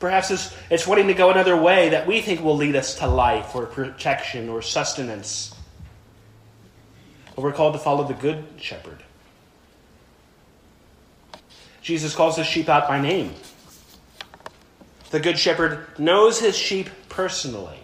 Perhaps 0.00 0.30
it's, 0.30 0.56
it's 0.70 0.86
wanting 0.86 1.08
to 1.08 1.14
go 1.14 1.30
another 1.30 1.56
way 1.56 1.90
that 1.90 2.06
we 2.06 2.22
think 2.22 2.42
will 2.42 2.56
lead 2.56 2.74
us 2.74 2.96
to 2.96 3.06
life 3.06 3.54
or 3.54 3.66
protection 3.66 4.48
or 4.48 4.62
sustenance. 4.62 5.54
But 7.36 7.42
we're 7.42 7.52
called 7.52 7.74
to 7.74 7.78
follow 7.78 8.04
the 8.04 8.14
good 8.14 8.44
shepherd. 8.56 9.02
Jesus 11.82 12.14
calls 12.14 12.36
his 12.36 12.46
sheep 12.46 12.68
out 12.68 12.88
by 12.88 13.00
name. 13.00 13.34
The 15.10 15.20
good 15.20 15.38
shepherd 15.38 15.86
knows 15.98 16.40
his 16.40 16.56
sheep 16.56 16.88
personally. 17.10 17.78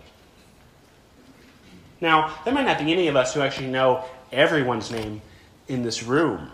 Now, 2.00 2.34
there 2.44 2.54
might 2.54 2.66
not 2.66 2.78
be 2.78 2.92
any 2.92 3.08
of 3.08 3.16
us 3.16 3.34
who 3.34 3.40
actually 3.40 3.68
know 3.68 4.04
everyone's 4.32 4.90
name 4.90 5.20
in 5.68 5.82
this 5.82 6.02
room. 6.02 6.50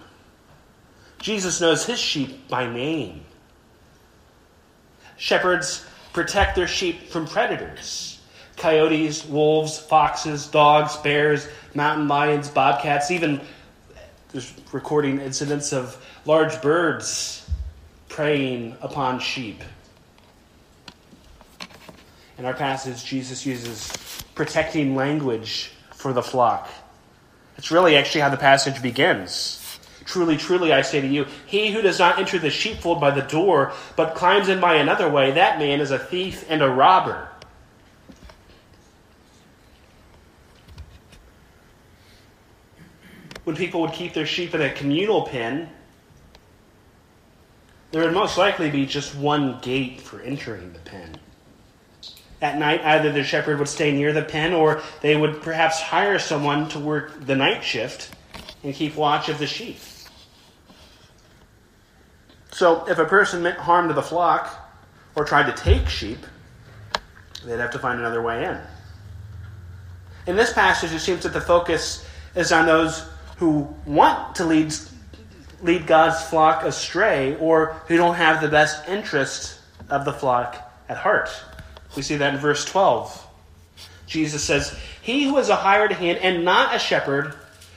Jesus 1.21 1.61
knows 1.61 1.87
his 1.87 2.00
sheep 2.00 2.49
by 2.49 2.73
name. 2.73 3.25
Shepherds 5.23 5.87
protect 6.12 6.57
their 6.57 6.67
sheep 6.67 7.09
from 7.11 7.29
predators 7.29 8.19
coyotes, 8.57 9.25
wolves, 9.25 9.79
foxes, 9.79 10.49
dogs, 10.49 10.97
bears, 10.97 11.47
mountain 11.75 12.09
lions, 12.09 12.50
bobcats, 12.50 13.12
even 13.12 13.41
there's 14.33 14.52
recording 14.73 15.21
incidents 15.21 15.73
of 15.73 16.05
large 16.25 16.61
birds 16.61 17.49
preying 18.09 18.76
upon 18.83 19.21
sheep. 19.21 19.62
In 22.37 22.45
our 22.45 22.55
passage, 22.55 23.05
Jesus 23.05 23.47
uses 23.47 23.93
protecting 24.35 24.97
language 24.97 25.71
for 25.95 26.12
the 26.12 26.23
flock. 26.23 26.69
It's 27.59 27.71
really 27.71 27.97
actually 27.97 28.23
how 28.23 28.31
the 28.31 28.37
passage 28.37 28.83
begins. 28.83 29.62
Truly, 30.12 30.37
truly, 30.37 30.75
I 30.75 30.83
say 30.83 31.00
to 31.00 31.07
you, 31.07 31.25
he 31.47 31.71
who 31.71 31.81
does 31.81 31.99
not 31.99 32.19
enter 32.19 32.38
the 32.38 32.50
sheepfold 32.50 33.00
by 33.00 33.12
the 33.12 33.23
door, 33.23 33.73
but 33.97 34.14
climbs 34.14 34.50
in 34.50 34.61
by 34.61 34.75
another 34.75 35.09
way, 35.09 35.31
that 35.31 35.59
man 35.59 35.81
is 35.81 35.90
a 35.90 35.99
thief 35.99 36.45
and 36.50 36.61
a 36.61 36.69
robber. 36.69 37.31
When 43.45 43.57
people 43.57 43.81
would 43.81 43.95
keep 43.95 44.12
their 44.12 44.26
sheep 44.26 44.54
in 44.54 44.61
a 44.61 44.71
communal 44.71 45.23
pen, 45.23 45.71
there 47.90 48.04
would 48.04 48.12
most 48.12 48.37
likely 48.37 48.69
be 48.69 48.85
just 48.85 49.14
one 49.14 49.61
gate 49.62 49.99
for 49.99 50.21
entering 50.21 50.75
the 50.75 50.78
pen. 50.81 51.16
At 52.42 52.59
night, 52.59 52.85
either 52.85 53.11
the 53.11 53.25
shepherd 53.25 53.59
would 53.59 53.69
stay 53.69 53.92
near 53.92 54.12
the 54.12 54.21
pen 54.21 54.52
or 54.52 54.83
they 55.00 55.16
would 55.16 55.40
perhaps 55.40 55.81
hire 55.81 56.19
someone 56.19 56.69
to 56.69 56.78
work 56.78 57.25
the 57.25 57.35
night 57.35 57.64
shift 57.64 58.14
and 58.62 58.75
keep 58.75 58.95
watch 58.95 59.31
of 59.31 59.38
the 59.38 59.47
sheep. 59.47 59.78
So, 62.52 62.87
if 62.87 62.99
a 62.99 63.06
person 63.06 63.42
meant 63.42 63.59
harm 63.59 63.88
to 63.88 63.94
the 63.94 64.02
flock 64.02 64.71
or 65.16 65.25
tried 65.25 65.54
to 65.54 65.62
take 65.62 65.88
sheep, 65.88 66.18
they'd 67.44 67.59
have 67.59 67.71
to 67.73 67.78
find 67.78 67.99
another 67.99 68.21
way 68.23 68.44
in. 68.44 68.59
In 70.26 70.37
this 70.37 70.52
passage, 70.52 70.92
it 70.92 71.00
seems 71.00 71.23
that 71.23 71.32
the 71.32 71.40
focus 71.40 72.06
is 72.35 72.52
on 72.52 72.66
those 72.66 73.04
who 73.38 73.75
want 73.87 74.37
to 74.37 74.44
lead, 74.44 74.73
lead 75.62 75.87
God's 75.87 76.23
flock 76.23 76.62
astray 76.64 77.37
or 77.37 77.82
who 77.88 77.97
don't 77.97 78.14
have 78.14 78.40
the 78.40 78.49
best 78.49 78.87
interest 78.87 79.59
of 79.88 80.04
the 80.04 80.12
flock 80.12 80.56
at 80.88 80.99
heart. 80.99 81.30
We 81.97 82.02
see 82.02 82.16
that 82.16 82.35
in 82.35 82.40
verse 82.40 82.64
12. 82.66 83.26
Jesus 84.06 84.44
says, 84.44 84.78
He 85.00 85.25
who 85.25 85.38
is 85.38 85.49
a 85.49 85.56
hired 85.56 85.92
hand 85.92 86.18
and 86.18 86.44
not 86.44 86.75
a 86.75 86.78
shepherd, 86.78 87.35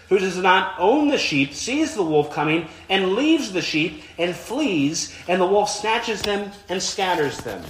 who 0.10 0.20
does 0.20 0.38
not 0.38 0.76
own 0.78 1.08
the 1.08 1.18
sheep, 1.18 1.54
sees 1.54 1.96
the 1.96 2.04
wolf 2.04 2.32
coming 2.32 2.68
and 2.90 3.14
leaves 3.14 3.52
the 3.52 3.62
sheep 3.62 4.04
and 4.18 4.36
flees, 4.36 5.16
and 5.28 5.42
the 5.42 5.46
wolf 5.46 5.70
snatches 5.70 6.22
them 6.22 6.52
and 6.70 6.82
scatters 6.82 7.38
them. 7.40 7.64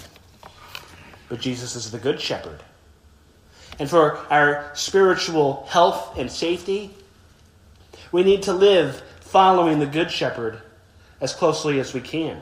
But 1.29 1.39
Jesus 1.39 1.75
is 1.75 1.91
the 1.91 1.97
good 1.97 2.19
shepherd. 2.19 2.61
And 3.79 3.89
for 3.89 4.17
our 4.31 4.71
spiritual 4.73 5.65
health 5.69 6.17
and 6.17 6.31
safety, 6.31 6.91
we 8.11 8.23
need 8.23 8.43
to 8.43 8.53
live 8.53 9.01
following 9.21 9.79
the 9.79 9.85
Good 9.85 10.11
Shepherd 10.11 10.61
as 11.19 11.33
closely 11.33 11.79
as 11.79 11.93
we 11.93 12.01
can. 12.01 12.41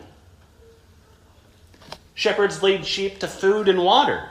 Shepherds 2.14 2.62
lead 2.62 2.86
sheep 2.86 3.20
to 3.20 3.28
food 3.28 3.68
and 3.68 3.80
water. 3.80 4.30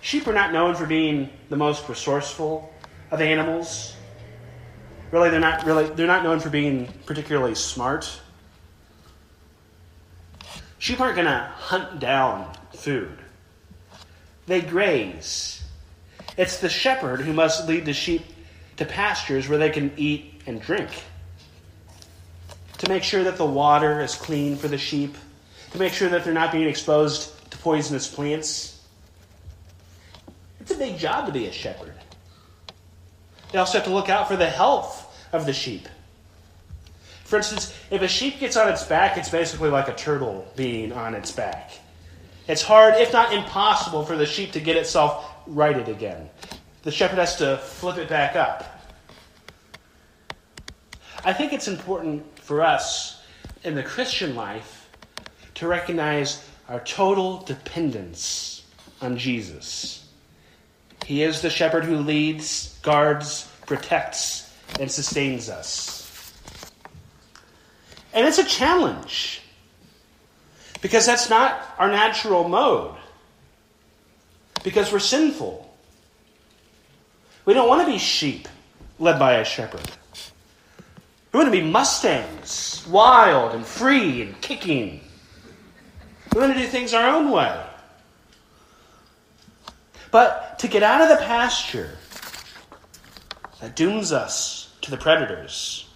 Sheep 0.00 0.28
are 0.28 0.32
not 0.32 0.52
known 0.52 0.74
for 0.74 0.86
being 0.86 1.30
the 1.48 1.56
most 1.56 1.88
resourceful 1.88 2.72
of 3.14 3.20
animals. 3.20 3.94
Really, 5.10 5.30
they're 5.30 5.40
not 5.40 5.64
really 5.64 5.88
they're 5.90 6.06
not 6.06 6.24
known 6.24 6.40
for 6.40 6.50
being 6.50 6.88
particularly 7.06 7.54
smart. 7.54 8.20
Sheep 10.78 11.00
aren't 11.00 11.16
going 11.16 11.26
to 11.26 11.50
hunt 11.56 11.98
down 11.98 12.52
food. 12.74 13.16
They 14.46 14.60
graze. 14.60 15.62
It's 16.36 16.58
the 16.58 16.68
shepherd 16.68 17.20
who 17.20 17.32
must 17.32 17.66
lead 17.66 17.86
the 17.86 17.94
sheep 17.94 18.22
to 18.76 18.84
pastures 18.84 19.48
where 19.48 19.56
they 19.56 19.70
can 19.70 19.92
eat 19.96 20.42
and 20.46 20.60
drink. 20.60 20.90
To 22.78 22.88
make 22.88 23.02
sure 23.02 23.24
that 23.24 23.36
the 23.36 23.46
water 23.46 24.02
is 24.02 24.14
clean 24.14 24.56
for 24.56 24.68
the 24.68 24.76
sheep, 24.76 25.16
to 25.70 25.78
make 25.78 25.92
sure 25.92 26.08
that 26.10 26.24
they're 26.24 26.34
not 26.34 26.52
being 26.52 26.68
exposed 26.68 27.50
to 27.50 27.56
poisonous 27.58 28.06
plants. 28.06 28.82
It's 30.60 30.72
a 30.72 30.76
big 30.76 30.98
job 30.98 31.26
to 31.26 31.32
be 31.32 31.46
a 31.46 31.52
shepherd. 31.52 31.93
They 33.54 33.60
also 33.60 33.78
have 33.78 33.86
to 33.86 33.94
look 33.94 34.08
out 34.08 34.26
for 34.26 34.34
the 34.34 34.50
health 34.50 35.24
of 35.32 35.46
the 35.46 35.52
sheep. 35.52 35.88
For 37.22 37.36
instance, 37.36 37.72
if 37.88 38.02
a 38.02 38.08
sheep 38.08 38.40
gets 38.40 38.56
on 38.56 38.68
its 38.68 38.82
back, 38.82 39.16
it's 39.16 39.30
basically 39.30 39.70
like 39.70 39.86
a 39.86 39.94
turtle 39.94 40.46
being 40.56 40.92
on 40.92 41.14
its 41.14 41.30
back. 41.30 41.70
It's 42.48 42.62
hard, 42.62 42.94
if 42.96 43.12
not 43.12 43.32
impossible, 43.32 44.04
for 44.04 44.16
the 44.16 44.26
sheep 44.26 44.52
to 44.52 44.60
get 44.60 44.76
itself 44.76 45.30
righted 45.46 45.88
again 45.88 46.28
the 46.84 46.90
shepherd 46.90 47.18
has 47.18 47.36
to 47.36 47.56
flip 47.56 47.96
it 47.96 48.08
back 48.08 48.36
up. 48.36 48.82
I 51.24 51.32
think 51.32 51.54
it's 51.54 51.66
important 51.66 52.38
for 52.38 52.62
us 52.62 53.22
in 53.64 53.74
the 53.74 53.82
Christian 53.82 54.36
life 54.36 54.90
to 55.54 55.66
recognize 55.66 56.46
our 56.68 56.80
total 56.80 57.38
dependence 57.38 58.66
on 59.00 59.16
Jesus. 59.16 60.03
He 61.04 61.22
is 61.22 61.42
the 61.42 61.50
shepherd 61.50 61.84
who 61.84 61.98
leads, 61.98 62.78
guards, 62.82 63.50
protects, 63.66 64.52
and 64.80 64.90
sustains 64.90 65.48
us. 65.48 66.32
And 68.12 68.26
it's 68.26 68.38
a 68.38 68.44
challenge 68.44 69.42
because 70.80 71.06
that's 71.06 71.28
not 71.28 71.60
our 71.78 71.90
natural 71.90 72.48
mode, 72.48 72.94
because 74.62 74.92
we're 74.92 74.98
sinful. 74.98 75.74
We 77.44 77.54
don't 77.54 77.68
want 77.68 77.86
to 77.86 77.92
be 77.92 77.98
sheep 77.98 78.48
led 78.98 79.18
by 79.18 79.34
a 79.34 79.44
shepherd. 79.44 79.90
We 81.32 81.38
want 81.38 81.52
to 81.52 81.60
be 81.60 81.66
mustangs, 81.66 82.86
wild 82.88 83.54
and 83.54 83.66
free 83.66 84.22
and 84.22 84.40
kicking. 84.40 85.00
We 86.32 86.40
want 86.40 86.52
to 86.54 86.58
do 86.58 86.66
things 86.66 86.94
our 86.94 87.14
own 87.14 87.30
way. 87.30 87.60
But 90.14 90.60
to 90.60 90.68
get 90.68 90.84
out 90.84 91.00
of 91.00 91.08
the 91.08 91.24
pasture 91.24 91.90
that 93.60 93.74
dooms 93.74 94.12
us 94.12 94.72
to 94.82 94.92
the 94.92 94.96
predators, 94.96 95.88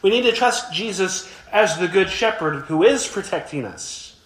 we 0.00 0.08
need 0.08 0.22
to 0.22 0.32
trust 0.32 0.72
Jesus 0.72 1.30
as 1.52 1.76
the 1.76 1.86
good 1.86 2.08
shepherd 2.08 2.62
who 2.62 2.82
is 2.82 3.06
protecting 3.06 3.66
us. 3.66 4.18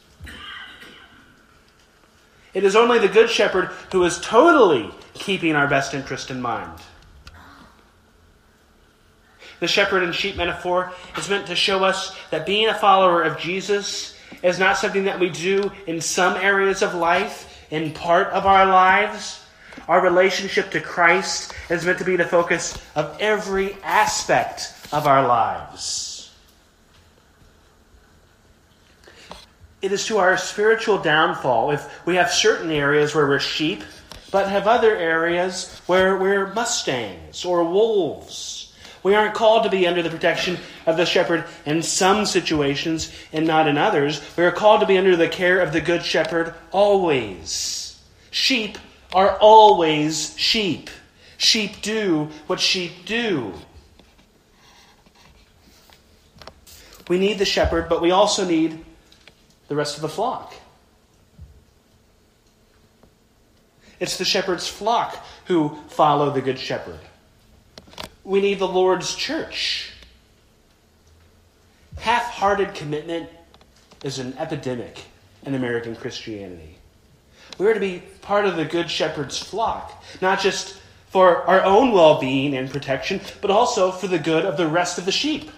It 2.55 2.63
is 2.63 2.77
only 2.77 3.01
the 3.01 3.09
good 3.09 3.31
shepherd 3.31 3.71
who 3.91 4.05
is 4.05 4.21
totally 4.21 4.93
keeping 5.15 5.57
our 5.57 5.67
best 5.67 5.93
interest 5.93 6.31
in 6.31 6.41
mind. 6.41 6.79
The 9.59 9.67
shepherd 9.67 10.05
and 10.05 10.15
sheep 10.15 10.37
metaphor 10.37 10.93
is 11.19 11.29
meant 11.29 11.49
to 11.49 11.57
show 11.57 11.83
us 11.83 12.17
that 12.31 12.47
being 12.47 12.69
a 12.69 12.75
follower 12.75 13.25
of 13.25 13.41
Jesus 13.41 14.17
is 14.41 14.61
not 14.61 14.79
something 14.79 15.07
that 15.07 15.19
we 15.19 15.31
do 15.31 15.73
in 15.89 16.01
some 16.01 16.37
areas 16.37 16.81
of 16.81 16.95
life, 16.95 17.53
in 17.71 17.93
part 17.93 18.29
of 18.29 18.47
our 18.47 18.67
lives. 18.67 19.43
Our 19.89 20.01
relationship 20.01 20.71
to 20.71 20.81
Christ 20.81 21.53
is 21.71 21.85
meant 21.85 21.99
to 21.99 22.05
be 22.05 22.17
the 22.17 22.25
focus 22.25 22.79
of 22.95 23.17
every 23.21 23.75
aspect 23.83 24.73
of 24.93 25.07
our 25.07 25.27
lives. 25.27 26.35
It 29.83 29.93
is 29.93 30.07
to 30.07 30.19
our 30.19 30.37
spiritual 30.37 30.99
downfall 30.99 31.71
if 31.71 32.07
we 32.07 32.17
have 32.17 32.31
certain 32.31 32.71
areas 32.71 33.15
where 33.15 33.27
we're 33.27 33.39
sheep 33.39 33.83
but 34.31 34.49
have 34.49 34.67
other 34.67 34.97
areas 34.97 35.81
where 35.87 36.17
we're 36.17 36.53
mustangs 36.53 37.45
or 37.45 37.65
wolves. 37.65 38.66
We 39.07 39.15
aren't 39.15 39.35
called 39.35 39.63
to 39.63 39.71
be 39.71 39.87
under 39.87 40.03
the 40.03 40.11
protection 40.11 40.59
of 40.85 40.97
the 40.97 41.07
shepherd 41.07 41.45
in 41.65 41.81
some 41.81 42.27
situations 42.27 43.13
and 43.33 43.47
not 43.47 43.69
in 43.69 43.79
others. 43.79 44.21
We 44.37 44.43
are 44.43 44.51
called 44.51 44.81
to 44.81 44.87
be 44.87 44.99
under 44.99 45.15
the 45.15 45.29
care 45.29 45.61
of 45.61 45.73
the 45.73 45.81
good 45.81 46.05
shepherd 46.05 46.55
always. 46.73 48.03
Sheep 48.33 48.79
are 49.15 49.39
always 49.39 50.37
sheep. 50.37 50.91
Sheep 51.37 51.83
do 51.83 52.31
what 52.49 52.59
sheep 52.59 53.05
do. 53.05 53.55
We 57.07 57.21
need 57.21 57.39
the 57.39 57.45
shepherd, 57.45 57.89
but 57.89 58.03
we 58.03 58.11
also 58.11 58.45
need 58.45 58.85
the 59.69 59.77
rest 59.77 59.95
of 59.95 60.03
the 60.03 60.09
flock. 60.09 60.53
It's 64.01 64.19
the 64.19 64.25
shepherd's 64.25 64.67
flock 64.67 65.25
who 65.45 65.79
follow 65.91 66.31
the 66.31 66.43
good 66.43 66.59
shepherd. 66.59 66.99
We 68.27 68.41
need 68.41 68.59
the 68.59 68.67
Lord's 68.67 69.15
church. 69.15 69.93
Half 71.99 72.25
hearted 72.25 72.75
commitment 72.75 73.31
is 74.03 74.19
an 74.19 74.37
epidemic 74.37 75.05
in 75.45 75.55
American 75.55 75.95
Christianity. 75.95 76.77
We 77.57 77.69
are 77.69 77.75
to 77.75 77.79
be 77.79 78.03
part 78.23 78.45
of 78.45 78.57
the 78.57 78.65
good 78.65 78.91
shepherd's 78.91 79.39
flock, 79.39 80.05
not 80.21 80.41
just 80.41 80.81
for 81.07 81.43
our 81.43 81.63
own 81.63 81.93
well 81.93 82.21
being 82.21 82.57
and 82.57 82.69
protection, 82.69 83.21
but 83.41 83.53
also 83.53 83.93
for 83.93 84.09
the 84.09 84.19
good 84.19 84.45
of 84.45 84.57
the 84.57 84.67
rest 84.67 84.99
of 84.99 85.05
the 85.05 85.13
sheep. 85.13 85.49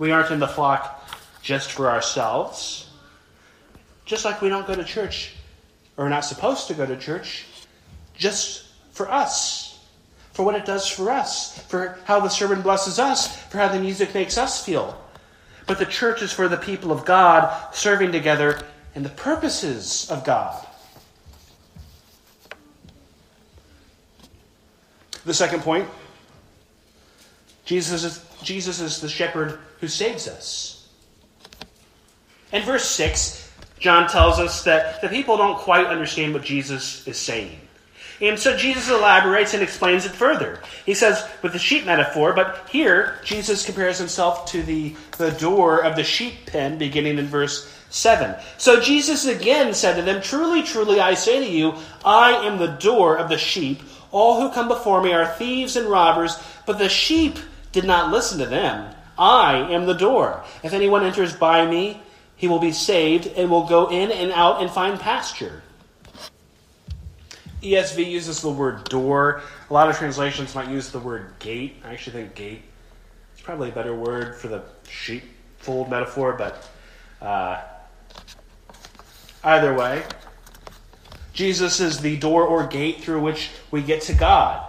We 0.00 0.10
aren't 0.10 0.32
in 0.32 0.40
the 0.40 0.48
flock 0.48 1.08
just 1.40 1.70
for 1.70 1.88
ourselves, 1.88 2.90
just 4.06 4.24
like 4.24 4.42
we 4.42 4.48
don't 4.48 4.66
go 4.66 4.74
to 4.74 4.82
church 4.82 5.34
or 5.96 6.06
are 6.06 6.10
not 6.10 6.24
supposed 6.24 6.66
to 6.66 6.74
go 6.74 6.84
to 6.84 6.96
church 6.96 7.44
just 8.16 8.66
for 8.90 9.08
us, 9.08 9.71
for 10.32 10.44
what 10.44 10.54
it 10.54 10.64
does 10.64 10.88
for 10.88 11.10
us, 11.10 11.58
for 11.68 11.98
how 12.04 12.20
the 12.20 12.28
sermon 12.28 12.62
blesses 12.62 12.98
us, 12.98 13.36
for 13.46 13.58
how 13.58 13.68
the 13.68 13.80
music 13.80 14.14
makes 14.14 14.38
us 14.38 14.64
feel. 14.64 14.98
But 15.66 15.78
the 15.78 15.86
church 15.86 16.22
is 16.22 16.32
for 16.32 16.48
the 16.48 16.56
people 16.56 16.90
of 16.90 17.04
God 17.04 17.74
serving 17.74 18.12
together 18.12 18.62
in 18.94 19.02
the 19.02 19.08
purposes 19.10 20.10
of 20.10 20.24
God. 20.24 20.66
The 25.24 25.34
second 25.34 25.62
point 25.62 25.88
Jesus 27.64 28.02
is, 28.02 28.24
Jesus 28.42 28.80
is 28.80 29.00
the 29.00 29.08
shepherd 29.08 29.60
who 29.80 29.86
saves 29.86 30.26
us. 30.26 30.88
In 32.52 32.62
verse 32.64 32.84
6, 32.90 33.50
John 33.78 34.08
tells 34.08 34.38
us 34.38 34.64
that 34.64 35.00
the 35.00 35.08
people 35.08 35.36
don't 35.36 35.58
quite 35.58 35.86
understand 35.86 36.34
what 36.34 36.42
Jesus 36.42 37.06
is 37.06 37.18
saying. 37.18 37.58
And 38.22 38.38
so 38.38 38.56
Jesus 38.56 38.88
elaborates 38.88 39.52
and 39.52 39.64
explains 39.64 40.06
it 40.06 40.12
further. 40.12 40.60
He 40.86 40.94
says, 40.94 41.28
with 41.42 41.52
the 41.52 41.58
sheep 41.58 41.84
metaphor, 41.84 42.32
but 42.32 42.68
here 42.70 43.18
Jesus 43.24 43.66
compares 43.66 43.98
himself 43.98 44.46
to 44.52 44.62
the, 44.62 44.94
the 45.18 45.32
door 45.32 45.84
of 45.84 45.96
the 45.96 46.04
sheep 46.04 46.46
pen, 46.46 46.78
beginning 46.78 47.18
in 47.18 47.26
verse 47.26 47.68
7. 47.90 48.36
So 48.58 48.80
Jesus 48.80 49.26
again 49.26 49.74
said 49.74 49.96
to 49.96 50.02
them, 50.02 50.22
Truly, 50.22 50.62
truly, 50.62 51.00
I 51.00 51.14
say 51.14 51.44
to 51.44 51.50
you, 51.50 51.74
I 52.04 52.46
am 52.46 52.58
the 52.58 52.68
door 52.68 53.18
of 53.18 53.28
the 53.28 53.38
sheep. 53.38 53.82
All 54.12 54.40
who 54.40 54.54
come 54.54 54.68
before 54.68 55.02
me 55.02 55.12
are 55.12 55.26
thieves 55.26 55.74
and 55.74 55.88
robbers, 55.88 56.40
but 56.64 56.78
the 56.78 56.88
sheep 56.88 57.38
did 57.72 57.84
not 57.84 58.12
listen 58.12 58.38
to 58.38 58.46
them. 58.46 58.94
I 59.18 59.56
am 59.72 59.86
the 59.86 59.94
door. 59.94 60.44
If 60.62 60.74
anyone 60.74 61.04
enters 61.04 61.34
by 61.34 61.66
me, 61.66 62.00
he 62.36 62.46
will 62.46 62.60
be 62.60 62.72
saved 62.72 63.26
and 63.26 63.50
will 63.50 63.66
go 63.66 63.88
in 63.88 64.12
and 64.12 64.30
out 64.30 64.62
and 64.62 64.70
find 64.70 65.00
pasture. 65.00 65.62
ESV 67.62 68.10
uses 68.10 68.42
the 68.42 68.50
word 68.50 68.84
door. 68.84 69.42
A 69.70 69.72
lot 69.72 69.88
of 69.88 69.96
translations 69.96 70.54
might 70.54 70.68
use 70.68 70.90
the 70.90 70.98
word 70.98 71.32
gate. 71.38 71.76
I 71.84 71.92
actually 71.92 72.24
think 72.24 72.34
gate 72.34 72.62
is 73.36 73.40
probably 73.40 73.68
a 73.68 73.72
better 73.72 73.94
word 73.94 74.36
for 74.36 74.48
the 74.48 74.62
sheepfold 74.88 75.88
metaphor, 75.88 76.32
but 76.32 76.68
uh, 77.20 77.62
either 79.44 79.74
way, 79.74 80.02
Jesus 81.32 81.80
is 81.80 82.00
the 82.00 82.16
door 82.16 82.44
or 82.44 82.66
gate 82.66 83.00
through 83.00 83.20
which 83.20 83.50
we 83.70 83.80
get 83.82 84.02
to 84.02 84.14
God. 84.14 84.68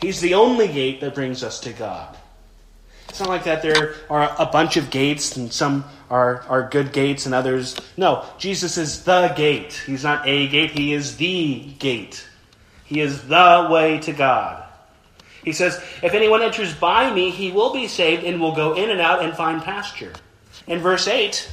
He's 0.00 0.20
the 0.20 0.34
only 0.34 0.68
gate 0.68 1.00
that 1.00 1.14
brings 1.14 1.42
us 1.42 1.60
to 1.60 1.72
God. 1.72 2.16
It's 3.12 3.20
not 3.20 3.28
like 3.28 3.44
that 3.44 3.60
there 3.60 3.94
are 4.08 4.34
a 4.38 4.46
bunch 4.46 4.78
of 4.78 4.88
gates 4.88 5.36
and 5.36 5.52
some 5.52 5.84
are, 6.08 6.46
are 6.48 6.66
good 6.70 6.94
gates 6.94 7.26
and 7.26 7.34
others. 7.34 7.76
No, 7.98 8.24
Jesus 8.38 8.78
is 8.78 9.04
the 9.04 9.34
gate. 9.36 9.82
He's 9.84 10.02
not 10.02 10.26
a 10.26 10.48
gate, 10.48 10.70
he 10.70 10.94
is 10.94 11.18
the 11.18 11.74
gate. 11.78 12.26
He 12.86 13.02
is 13.02 13.28
the 13.28 13.68
way 13.70 13.98
to 13.98 14.14
God. 14.14 14.64
He 15.44 15.52
says, 15.52 15.76
If 16.02 16.14
anyone 16.14 16.40
enters 16.40 16.72
by 16.72 17.12
me, 17.12 17.28
he 17.28 17.52
will 17.52 17.74
be 17.74 17.86
saved 17.86 18.24
and 18.24 18.40
will 18.40 18.54
go 18.54 18.72
in 18.76 18.88
and 18.88 19.02
out 19.02 19.22
and 19.22 19.36
find 19.36 19.60
pasture. 19.60 20.14
In 20.66 20.78
verse 20.78 21.06
8, 21.06 21.52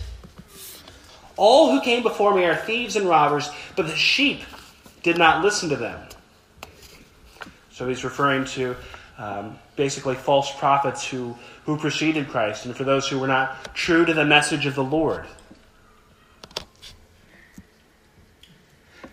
all 1.36 1.72
who 1.72 1.82
came 1.82 2.04
before 2.04 2.34
me 2.34 2.46
are 2.46 2.56
thieves 2.56 2.96
and 2.96 3.06
robbers, 3.06 3.50
but 3.76 3.86
the 3.86 3.98
sheep 3.98 4.44
did 5.04 5.18
not 5.18 5.44
listen 5.44 5.68
to 5.68 5.76
them. 5.76 6.00
So 7.74 7.86
he's 7.86 8.06
referring 8.06 8.46
to 8.46 8.78
um, 9.20 9.60
basically 9.76 10.16
false 10.16 10.50
prophets 10.58 11.06
who, 11.06 11.36
who 11.66 11.78
preceded 11.78 12.30
Christ, 12.30 12.66
and 12.66 12.76
for 12.76 12.86
those 12.86 13.08
who 13.08 13.20
were 13.20 13.28
not 13.28 13.76
true 13.76 14.06
to 14.06 14.14
the 14.14 14.26
message 14.26 14.66
of 14.66 14.76
the 14.76 14.84
Lord. 14.84 15.26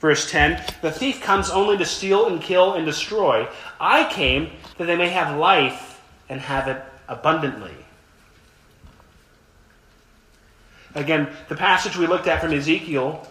Verse 0.01 0.31
10 0.31 0.63
The 0.81 0.93
thief 0.93 1.21
comes 1.21 1.51
only 1.51 1.77
to 1.79 1.85
steal 1.85 2.27
and 2.27 2.41
kill 2.41 2.75
and 2.75 2.87
destroy. 2.87 3.49
I 3.81 4.09
came 4.11 4.53
that 4.79 4.85
they 4.85 4.97
may 4.97 5.09
have 5.09 5.37
life 5.37 6.01
and 6.29 6.41
have 6.41 6.69
it 6.69 6.81
abundantly. 7.09 7.75
Again, 10.95 11.29
the 11.49 11.57
passage 11.57 11.97
we 11.97 12.07
looked 12.07 12.29
at 12.29 12.41
from 12.41 12.53
Ezekiel 12.53 13.27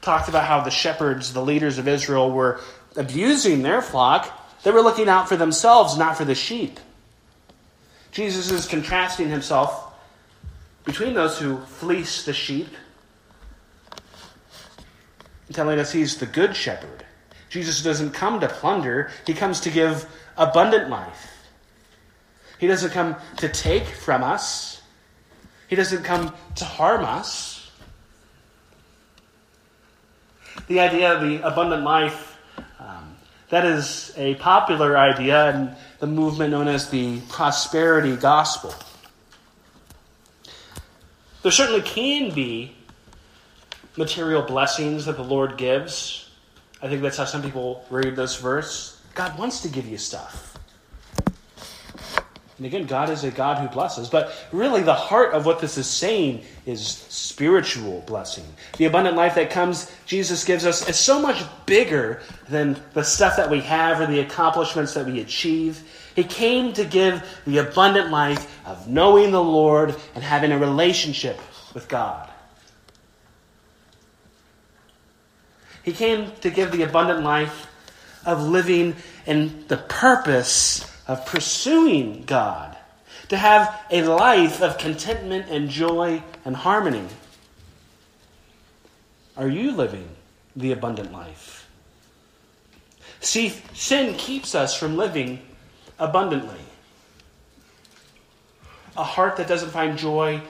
talked 0.00 0.28
about 0.28 0.44
how 0.44 0.62
the 0.62 0.70
shepherds, 0.70 1.32
the 1.32 1.42
leaders 1.42 1.78
of 1.78 1.86
Israel, 1.86 2.30
were 2.30 2.60
abusing 2.96 3.62
their 3.62 3.82
flock 3.82 4.40
they 4.64 4.70
were 4.70 4.80
looking 4.80 5.08
out 5.08 5.28
for 5.28 5.36
themselves, 5.36 5.96
not 5.96 6.16
for 6.16 6.24
the 6.24 6.34
sheep. 6.34 6.80
Jesus 8.10 8.50
is 8.50 8.66
contrasting 8.66 9.28
himself 9.28 9.92
between 10.84 11.14
those 11.14 11.38
who 11.38 11.58
fleece 11.58 12.24
the 12.24 12.32
sheep 12.32 12.68
and 15.46 15.54
telling 15.54 15.78
us 15.78 15.92
he's 15.92 16.16
the 16.16 16.26
good 16.26 16.56
shepherd. 16.56 17.04
Jesus 17.50 17.82
doesn't 17.82 18.12
come 18.12 18.40
to 18.40 18.48
plunder, 18.48 19.10
he 19.26 19.34
comes 19.34 19.60
to 19.60 19.70
give 19.70 20.08
abundant 20.36 20.88
life. 20.88 21.30
He 22.58 22.66
doesn't 22.66 22.90
come 22.90 23.16
to 23.36 23.48
take 23.48 23.86
from 23.86 24.24
us, 24.24 24.80
he 25.68 25.76
doesn't 25.76 26.04
come 26.04 26.32
to 26.56 26.64
harm 26.64 27.04
us. 27.04 27.70
The 30.68 30.80
idea 30.80 31.12
of 31.12 31.20
the 31.20 31.46
abundant 31.46 31.82
life 31.82 32.33
that 33.50 33.64
is 33.64 34.12
a 34.16 34.34
popular 34.36 34.96
idea 34.96 35.54
in 35.54 35.76
the 35.98 36.06
movement 36.06 36.50
known 36.50 36.68
as 36.68 36.90
the 36.90 37.20
prosperity 37.28 38.16
gospel. 38.16 38.74
There 41.42 41.52
certainly 41.52 41.82
can 41.82 42.34
be 42.34 42.74
material 43.96 44.42
blessings 44.42 45.04
that 45.04 45.16
the 45.16 45.24
Lord 45.24 45.56
gives. 45.56 46.30
I 46.82 46.88
think 46.88 47.02
that's 47.02 47.16
how 47.16 47.26
some 47.26 47.42
people 47.42 47.84
read 47.90 48.16
this 48.16 48.36
verse. 48.40 49.00
God 49.14 49.38
wants 49.38 49.60
to 49.62 49.68
give 49.68 49.86
you 49.86 49.98
stuff. 49.98 50.53
And 52.56 52.66
again, 52.66 52.86
God 52.86 53.10
is 53.10 53.24
a 53.24 53.32
God 53.32 53.58
who 53.58 53.68
blesses. 53.68 54.08
But 54.08 54.32
really, 54.52 54.82
the 54.82 54.94
heart 54.94 55.34
of 55.34 55.44
what 55.44 55.58
this 55.58 55.76
is 55.76 55.88
saying 55.88 56.44
is 56.66 56.86
spiritual 56.86 58.02
blessing. 58.02 58.44
The 58.78 58.84
abundant 58.84 59.16
life 59.16 59.34
that 59.34 59.50
comes, 59.50 59.90
Jesus 60.06 60.44
gives 60.44 60.64
us, 60.64 60.88
is 60.88 60.96
so 60.96 61.20
much 61.20 61.42
bigger 61.66 62.22
than 62.48 62.80
the 62.92 63.02
stuff 63.02 63.36
that 63.38 63.50
we 63.50 63.60
have 63.62 64.00
or 64.00 64.06
the 64.06 64.20
accomplishments 64.20 64.94
that 64.94 65.04
we 65.04 65.20
achieve. 65.20 65.82
He 66.14 66.22
came 66.22 66.72
to 66.74 66.84
give 66.84 67.24
the 67.44 67.58
abundant 67.58 68.12
life 68.12 68.64
of 68.64 68.86
knowing 68.86 69.32
the 69.32 69.42
Lord 69.42 69.96
and 70.14 70.22
having 70.22 70.52
a 70.52 70.58
relationship 70.58 71.40
with 71.74 71.88
God. 71.88 72.30
He 75.82 75.92
came 75.92 76.30
to 76.40 76.50
give 76.50 76.70
the 76.70 76.82
abundant 76.82 77.24
life 77.24 77.66
of 78.24 78.42
living 78.42 78.94
in 79.26 79.64
the 79.66 79.76
purpose 79.76 80.88
of 81.06 81.26
pursuing 81.26 82.24
God, 82.24 82.76
to 83.28 83.36
have 83.36 83.80
a 83.90 84.02
life 84.02 84.62
of 84.62 84.78
contentment 84.78 85.46
and 85.48 85.68
joy 85.68 86.22
and 86.44 86.56
harmony. 86.56 87.06
Are 89.36 89.48
you 89.48 89.72
living 89.72 90.08
the 90.54 90.72
abundant 90.72 91.12
life? 91.12 91.68
See, 93.20 93.54
sin 93.72 94.14
keeps 94.16 94.54
us 94.54 94.76
from 94.76 94.96
living 94.96 95.40
abundantly. 95.98 96.60
A 98.96 99.04
heart 99.04 99.36
that 99.36 99.48
doesn't 99.48 99.70
find 99.70 99.98
joy 99.98 100.40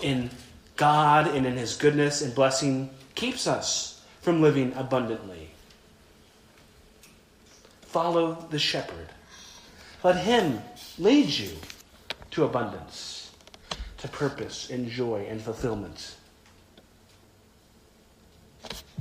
in 0.00 0.30
God 0.76 1.28
and 1.28 1.46
in 1.46 1.56
His 1.56 1.76
goodness 1.76 2.22
and 2.22 2.34
blessing 2.34 2.90
keeps 3.14 3.46
us 3.46 4.02
from 4.20 4.42
living 4.42 4.72
abundantly. 4.74 5.50
Follow 7.82 8.46
the 8.50 8.58
shepherd. 8.58 9.08
Let 10.06 10.18
Him 10.18 10.62
lead 11.00 11.30
you 11.30 11.50
to 12.30 12.44
abundance, 12.44 13.32
to 13.98 14.06
purpose 14.06 14.70
and 14.70 14.88
joy 14.88 15.26
and 15.28 15.42
fulfillment. 15.42 16.14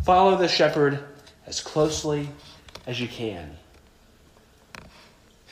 Follow 0.04 0.36
the 0.36 0.48
shepherd 0.48 0.98
as 1.46 1.62
closely 1.62 2.28
as 2.88 3.00
you 3.00 3.08
can. 3.08 3.56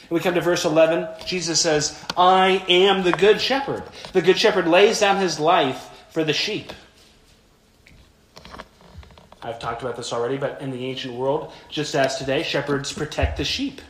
we 0.10 0.20
come 0.20 0.34
to 0.34 0.42
verse 0.42 0.66
11. 0.66 1.08
Jesus 1.28 1.60
says, 1.60 2.04
I 2.18 2.66
am 2.68 3.04
the 3.04 3.12
good 3.12 3.39
shepherd. 3.39 3.84
The 4.12 4.24
good 4.24 4.39
shepherd 4.39 4.68
lays 4.68 5.02
down 5.02 5.18
his 5.18 5.39
life 5.39 5.88
for 6.10 6.24
the 6.24 6.34
sheep. 6.34 6.74
I've 9.44 9.60
talked 9.60 9.84
about 9.84 9.98
this 9.98 10.13
already, 10.13 10.38
but 10.38 10.63
in 10.63 10.72
the 10.72 10.84
ancient 10.88 11.13
world, 11.13 11.54
just 11.70 11.94
as 11.94 12.18
today, 12.18 12.42
shepherds 12.42 12.92
protect 12.92 13.38
the 13.38 13.46
sheep. 13.46 13.82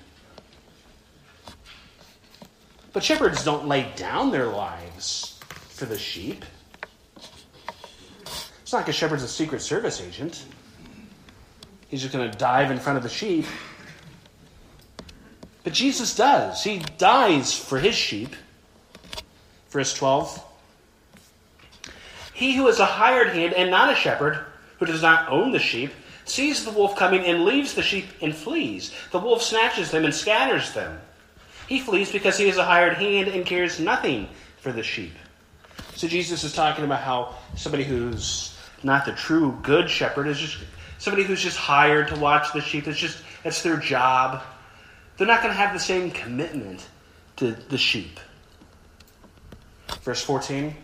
But 2.94 3.04
shepherds 3.04 3.44
don't 3.44 3.68
lay 3.68 3.92
down 3.96 4.32
their 4.32 4.46
lives 4.46 5.40
for 5.70 5.86
the 5.86 5.98
sheep. 5.98 6.46
It's 8.62 8.72
not 8.72 8.80
like 8.80 8.88
a 8.88 8.94
shepherd's 8.94 9.24
a 9.24 9.28
Secret 9.28 9.62
Service 9.62 10.00
agent. 10.00 10.46
He's 11.88 12.02
just 12.02 12.14
going 12.14 12.30
to 12.30 12.38
dive 12.38 12.72
in 12.72 12.80
front 12.80 12.98
of 12.98 13.04
the 13.04 13.10
sheep. 13.10 13.46
But 15.64 15.74
Jesus 15.74 16.16
does. 16.16 16.64
He 16.64 16.80
dies 16.98 17.58
for 17.58 17.80
his 17.80 17.96
sheep. 17.96 18.36
Verse 19.70 19.94
12. 19.96 20.44
He 22.34 22.56
who 22.56 22.68
is 22.68 22.80
a 22.80 22.86
hired 22.86 23.30
hand 23.30 23.54
and 23.54 23.72
not 23.72 23.92
a 23.92 23.96
shepherd, 23.96 24.46
who 24.78 24.86
does 24.86 25.02
not 25.02 25.30
own 25.30 25.52
the 25.52 25.60
sheep, 25.60 25.92
sees 26.26 26.64
the 26.64 26.72
wolf 26.72 26.96
coming 26.96 27.26
and 27.26 27.46
leaves 27.46 27.74
the 27.74 27.82
sheep 27.82 28.06
and 28.22 28.36
flees. 28.36 28.94
The 29.12 29.20
wolf 29.20 29.42
snatches 29.42 29.90
them 29.90 30.06
and 30.06 30.14
scatters 30.14 30.74
them. 30.74 31.00
He 31.68 31.80
flees 31.80 32.12
because 32.12 32.38
he 32.38 32.48
is 32.48 32.58
a 32.58 32.64
hired 32.64 32.94
hand 32.94 33.28
and 33.28 33.46
cares 33.46 33.80
nothing 33.80 34.28
for 34.58 34.72
the 34.72 34.84
sheep. 34.84 35.14
So 35.96 36.08
Jesus 36.08 36.44
is 36.44 36.54
talking 36.54 36.86
about 36.86 37.02
how 37.02 37.36
somebody 37.56 37.84
who's 37.84 38.58
not 38.84 39.06
the 39.06 39.14
true 39.14 39.58
good 39.62 39.90
shepherd 39.90 40.28
is 40.28 40.40
just 40.40 40.58
somebody 40.98 41.24
who's 41.24 41.42
just 41.42 41.58
hired 41.58 42.08
to 42.10 42.20
watch 42.20 42.52
the 42.54 42.62
sheep. 42.62 42.88
It's 42.88 43.00
just 43.00 43.24
it's 43.44 43.62
their 43.62 43.78
job. 43.78 44.42
They're 45.18 45.28
not 45.28 45.42
going 45.42 45.54
to 45.54 45.60
have 45.60 45.74
the 45.74 45.80
same 45.80 46.12
commitment 46.12 46.88
to 47.38 47.52
the 47.52 47.78
sheep. 47.78 48.20
Verse 50.02 50.22
14 50.24 50.76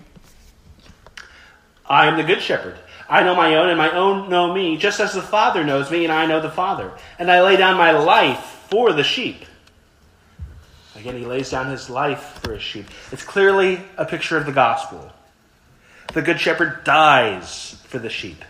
I 1.90 2.06
am 2.06 2.18
the 2.18 2.24
good 2.24 2.42
shepherd. 2.42 2.78
I 3.10 3.24
know 3.24 3.36
my 3.36 3.56
own, 3.56 3.70
and 3.70 3.78
my 3.78 3.92
own 3.92 4.30
know 4.30 4.54
me, 4.54 4.78
just 4.78 5.00
as 5.00 5.14
the 5.14 5.22
Father 5.24 5.64
knows 5.64 5.90
me, 5.90 6.04
and 6.04 6.14
I 6.14 6.28
know 6.28 6.40
the 6.40 6.52
Father. 6.52 6.92
And 7.18 7.32
I 7.32 7.42
lay 7.42 7.58
down 7.58 7.76
my 7.78 7.92
life 7.92 8.68
for 8.70 8.94
the 8.94 9.04
sheep. 9.04 9.46
Again, 11.00 11.16
he 11.16 11.26
lays 11.26 11.50
down 11.50 11.72
his 11.72 11.90
life 11.90 12.40
for 12.42 12.54
his 12.54 12.62
sheep. 12.62 12.86
It's 13.14 13.24
clearly 13.24 13.82
a 13.98 14.06
picture 14.06 14.36
of 14.36 14.46
the 14.46 14.52
gospel. 14.52 15.10
The 16.14 16.22
Good 16.22 16.42
Shepherd 16.42 16.84
dies 16.84 17.82
for 17.88 18.00
the 18.00 18.10
sheep. 18.10 18.44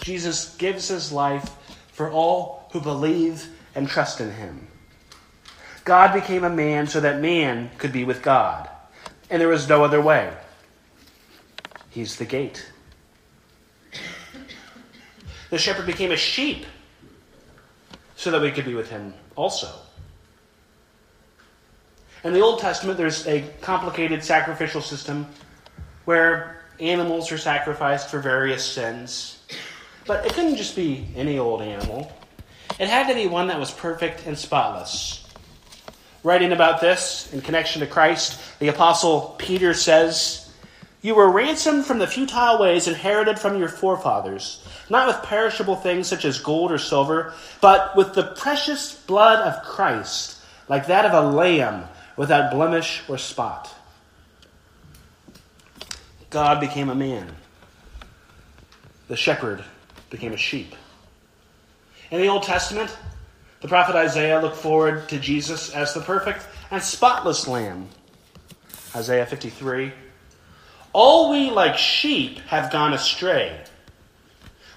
Jesus 0.00 0.54
gives 0.56 0.86
his 0.86 1.10
life 1.10 1.50
for 1.90 2.10
all 2.10 2.68
who 2.72 2.80
believe 2.80 3.48
and 3.74 3.88
trust 3.88 4.20
in 4.20 4.30
him. 4.30 4.68
God 5.84 6.12
became 6.12 6.44
a 6.44 6.50
man 6.50 6.86
so 6.86 7.00
that 7.00 7.20
man 7.20 7.70
could 7.78 7.92
be 7.92 8.04
with 8.04 8.22
God. 8.22 8.68
And 9.28 9.40
there 9.40 9.48
was 9.48 9.68
no 9.68 9.82
other 9.82 10.00
way. 10.00 10.32
He's 11.90 12.16
the 12.16 12.24
gate. 12.24 12.70
The 15.50 15.58
shepherd 15.58 15.86
became 15.86 16.12
a 16.12 16.16
sheep 16.16 16.66
so 18.14 18.30
that 18.30 18.42
we 18.42 18.52
could 18.52 18.64
be 18.66 18.74
with 18.74 18.90
him 18.90 19.14
also. 19.34 19.87
In 22.24 22.32
the 22.32 22.40
Old 22.40 22.58
Testament, 22.58 22.98
there's 22.98 23.26
a 23.28 23.44
complicated 23.60 24.24
sacrificial 24.24 24.80
system 24.80 25.26
where 26.04 26.62
animals 26.80 27.30
are 27.30 27.38
sacrificed 27.38 28.08
for 28.08 28.18
various 28.18 28.64
sins. 28.64 29.40
But 30.04 30.26
it 30.26 30.32
couldn't 30.32 30.56
just 30.56 30.74
be 30.74 31.06
any 31.14 31.38
old 31.38 31.62
animal, 31.62 32.12
it 32.80 32.88
had 32.88 33.08
to 33.08 33.14
be 33.14 33.26
one 33.26 33.48
that 33.48 33.60
was 33.60 33.70
perfect 33.70 34.26
and 34.26 34.36
spotless. 34.36 35.28
Writing 36.24 36.52
about 36.52 36.80
this 36.80 37.32
in 37.32 37.40
connection 37.40 37.80
to 37.80 37.86
Christ, 37.86 38.40
the 38.58 38.68
Apostle 38.68 39.36
Peter 39.38 39.72
says, 39.72 40.50
You 41.02 41.14
were 41.14 41.30
ransomed 41.30 41.86
from 41.86 42.00
the 42.00 42.06
futile 42.06 42.58
ways 42.58 42.88
inherited 42.88 43.38
from 43.38 43.58
your 43.58 43.68
forefathers, 43.68 44.66
not 44.90 45.06
with 45.06 45.22
perishable 45.22 45.76
things 45.76 46.08
such 46.08 46.24
as 46.24 46.40
gold 46.40 46.72
or 46.72 46.78
silver, 46.78 47.32
but 47.60 47.96
with 47.96 48.14
the 48.14 48.24
precious 48.24 48.94
blood 48.94 49.46
of 49.46 49.64
Christ, 49.64 50.40
like 50.68 50.88
that 50.88 51.04
of 51.04 51.12
a 51.12 51.28
lamb 51.28 51.84
without 52.18 52.50
blemish 52.50 53.02
or 53.08 53.16
spot. 53.16 53.74
God 56.28 56.60
became 56.60 56.90
a 56.90 56.94
man. 56.94 57.34
The 59.06 59.16
shepherd 59.16 59.64
became 60.10 60.34
a 60.34 60.36
sheep. 60.36 60.74
In 62.10 62.20
the 62.20 62.28
Old 62.28 62.42
Testament, 62.42 62.94
the 63.60 63.68
prophet 63.68 63.94
Isaiah 63.94 64.40
looked 64.40 64.56
forward 64.56 65.08
to 65.08 65.18
Jesus 65.18 65.72
as 65.72 65.94
the 65.94 66.00
perfect 66.00 66.44
and 66.70 66.82
spotless 66.82 67.46
lamb. 67.48 67.88
Isaiah 68.94 69.24
53. 69.24 69.92
All 70.92 71.30
we 71.30 71.50
like 71.50 71.78
sheep 71.78 72.40
have 72.40 72.72
gone 72.72 72.94
astray. 72.94 73.58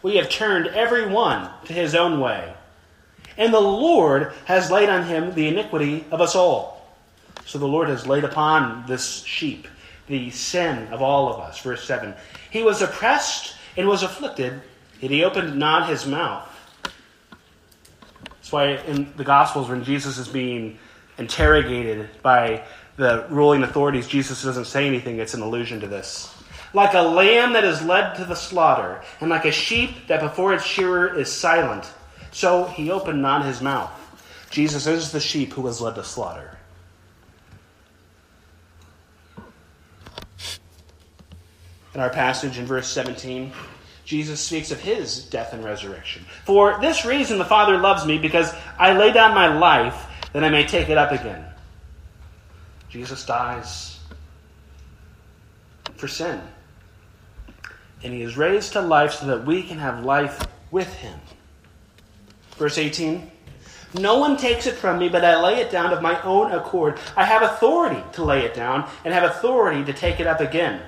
We 0.04 0.18
have 0.18 0.30
turned 0.30 0.68
every 0.68 1.08
one 1.08 1.50
to 1.66 1.74
his 1.74 1.96
own 1.96 2.20
way. 2.20 2.54
And 3.38 3.54
the 3.54 3.60
Lord 3.60 4.34
has 4.46 4.70
laid 4.70 4.90
on 4.90 5.06
him 5.06 5.34
the 5.34 5.48
iniquity 5.48 6.06
of 6.12 6.22
us 6.22 6.36
all. 6.36 6.81
So 7.46 7.60
the 7.60 7.68
Lord 7.68 7.90
has 7.90 8.08
laid 8.08 8.24
upon 8.24 8.86
this 8.88 9.24
sheep 9.24 9.68
the 10.08 10.30
sin 10.30 10.88
of 10.90 11.02
all 11.02 11.34
of 11.34 11.40
us. 11.40 11.60
Verse 11.60 11.84
7. 11.84 12.14
He 12.50 12.64
was 12.64 12.82
oppressed 12.82 13.56
and 13.78 13.88
was 13.88 14.04
afflicted, 14.04 14.62
yet 15.00 15.12
he 15.12 15.24
opened 15.24 15.58
not 15.58 15.90
his 15.90 16.06
mouth. 16.06 16.48
That's 18.24 18.52
why 18.52 18.68
in 18.88 19.12
the 19.16 19.24
Gospels, 19.24 19.70
when 19.70 19.84
Jesus 19.84 20.18
is 20.18 20.28
being 20.28 20.78
interrogated 21.18 22.10
by 22.22 22.64
the 22.98 23.26
ruling 23.30 23.64
authorities, 23.64 24.08
Jesus 24.08 24.44
doesn't 24.44 24.66
say 24.66 24.88
anything. 24.88 25.20
It's 25.20 25.34
an 25.34 25.42
allusion 25.42 25.80
to 25.80 25.88
this. 25.88 26.36
Like 26.74 26.94
a 26.94 27.02
lamb 27.02 27.54
that 27.54 27.64
is 27.64 27.82
led 27.82 28.16
to 28.16 28.26
the 28.26 28.36
slaughter, 28.36 29.02
and 29.20 29.30
like 29.30 29.46
a 29.46 29.52
sheep 29.52 30.08
that 30.08 30.22
before 30.22 30.54
its 30.54 30.66
shearer 30.66 31.18
is 31.18 31.32
silent, 31.32 31.92
so 32.32 32.66
he 32.66 32.92
opened 32.92 33.22
not 33.22 33.46
his 33.46 33.62
mouth. 33.62 33.92
Jesus 34.50 34.88
is 34.88 35.12
the 35.12 35.20
sheep 35.20 35.54
who 35.54 35.62
was 35.62 35.82
led 35.82 35.96
to 35.96 36.04
slaughter. 36.04 36.58
In 41.94 42.00
our 42.00 42.10
passage 42.10 42.58
in 42.58 42.66
verse 42.66 42.88
17, 42.88 43.52
Jesus 44.06 44.40
speaks 44.40 44.72
of 44.72 44.80
his 44.80 45.26
death 45.26 45.54
and 45.54 45.64
resurrection. 45.64 46.26
For 46.46 46.80
this 46.82 47.06
reason 47.06 47.38
the 47.38 47.46
Father 47.46 47.78
loves 47.78 48.06
me, 48.06 48.18
because 48.18 48.54
I 48.80 48.94
lay 48.94 49.12
down 49.12 49.36
my 49.36 49.58
life 49.58 50.06
that 50.34 50.44
I 50.44 50.50
may 50.50 50.66
take 50.66 50.90
it 50.90 50.98
up 50.98 51.12
again. 51.12 51.46
Jesus 52.90 53.26
dies 53.26 54.00
for 55.96 56.08
sin. 56.08 56.42
And 58.04 58.14
he 58.14 58.22
is 58.22 58.36
raised 58.36 58.74
to 58.74 58.82
life 58.82 59.14
so 59.14 59.28
that 59.28 59.46
we 59.46 59.64
can 59.64 59.78
have 59.78 60.04
life 60.04 60.48
with 60.72 60.92
him. 60.96 61.20
Verse 62.58 62.78
18 62.78 63.30
No 64.00 64.20
one 64.20 64.36
takes 64.38 64.66
it 64.66 64.76
from 64.76 64.98
me, 64.98 65.10
but 65.10 65.24
I 65.24 65.42
lay 65.42 65.62
it 65.62 65.72
down 65.72 65.94
of 65.94 66.02
my 66.02 66.22
own 66.24 66.52
accord. 66.52 67.00
I 67.16 67.26
have 67.26 67.44
authority 67.44 68.04
to 68.14 68.24
lay 68.24 68.46
it 68.46 68.54
down 68.54 68.90
and 69.06 69.14
have 69.14 69.24
authority 69.24 69.84
to 69.86 69.94
take 69.94 70.20
it 70.20 70.28
up 70.28 70.40
again. 70.40 70.82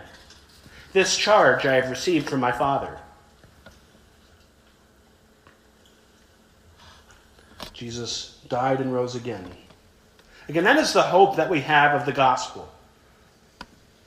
This 0.93 1.17
charge 1.17 1.65
I 1.65 1.73
have 1.75 1.89
received 1.89 2.29
from 2.29 2.39
my 2.39 2.51
Father. 2.51 2.99
Jesus 7.73 8.39
died 8.47 8.79
and 8.79 8.93
rose 8.93 9.15
again. 9.15 9.45
Again, 10.47 10.63
that 10.65 10.77
is 10.77 10.93
the 10.93 11.01
hope 11.01 11.37
that 11.37 11.49
we 11.49 11.61
have 11.61 11.99
of 11.99 12.05
the 12.05 12.11
gospel. 12.11 12.71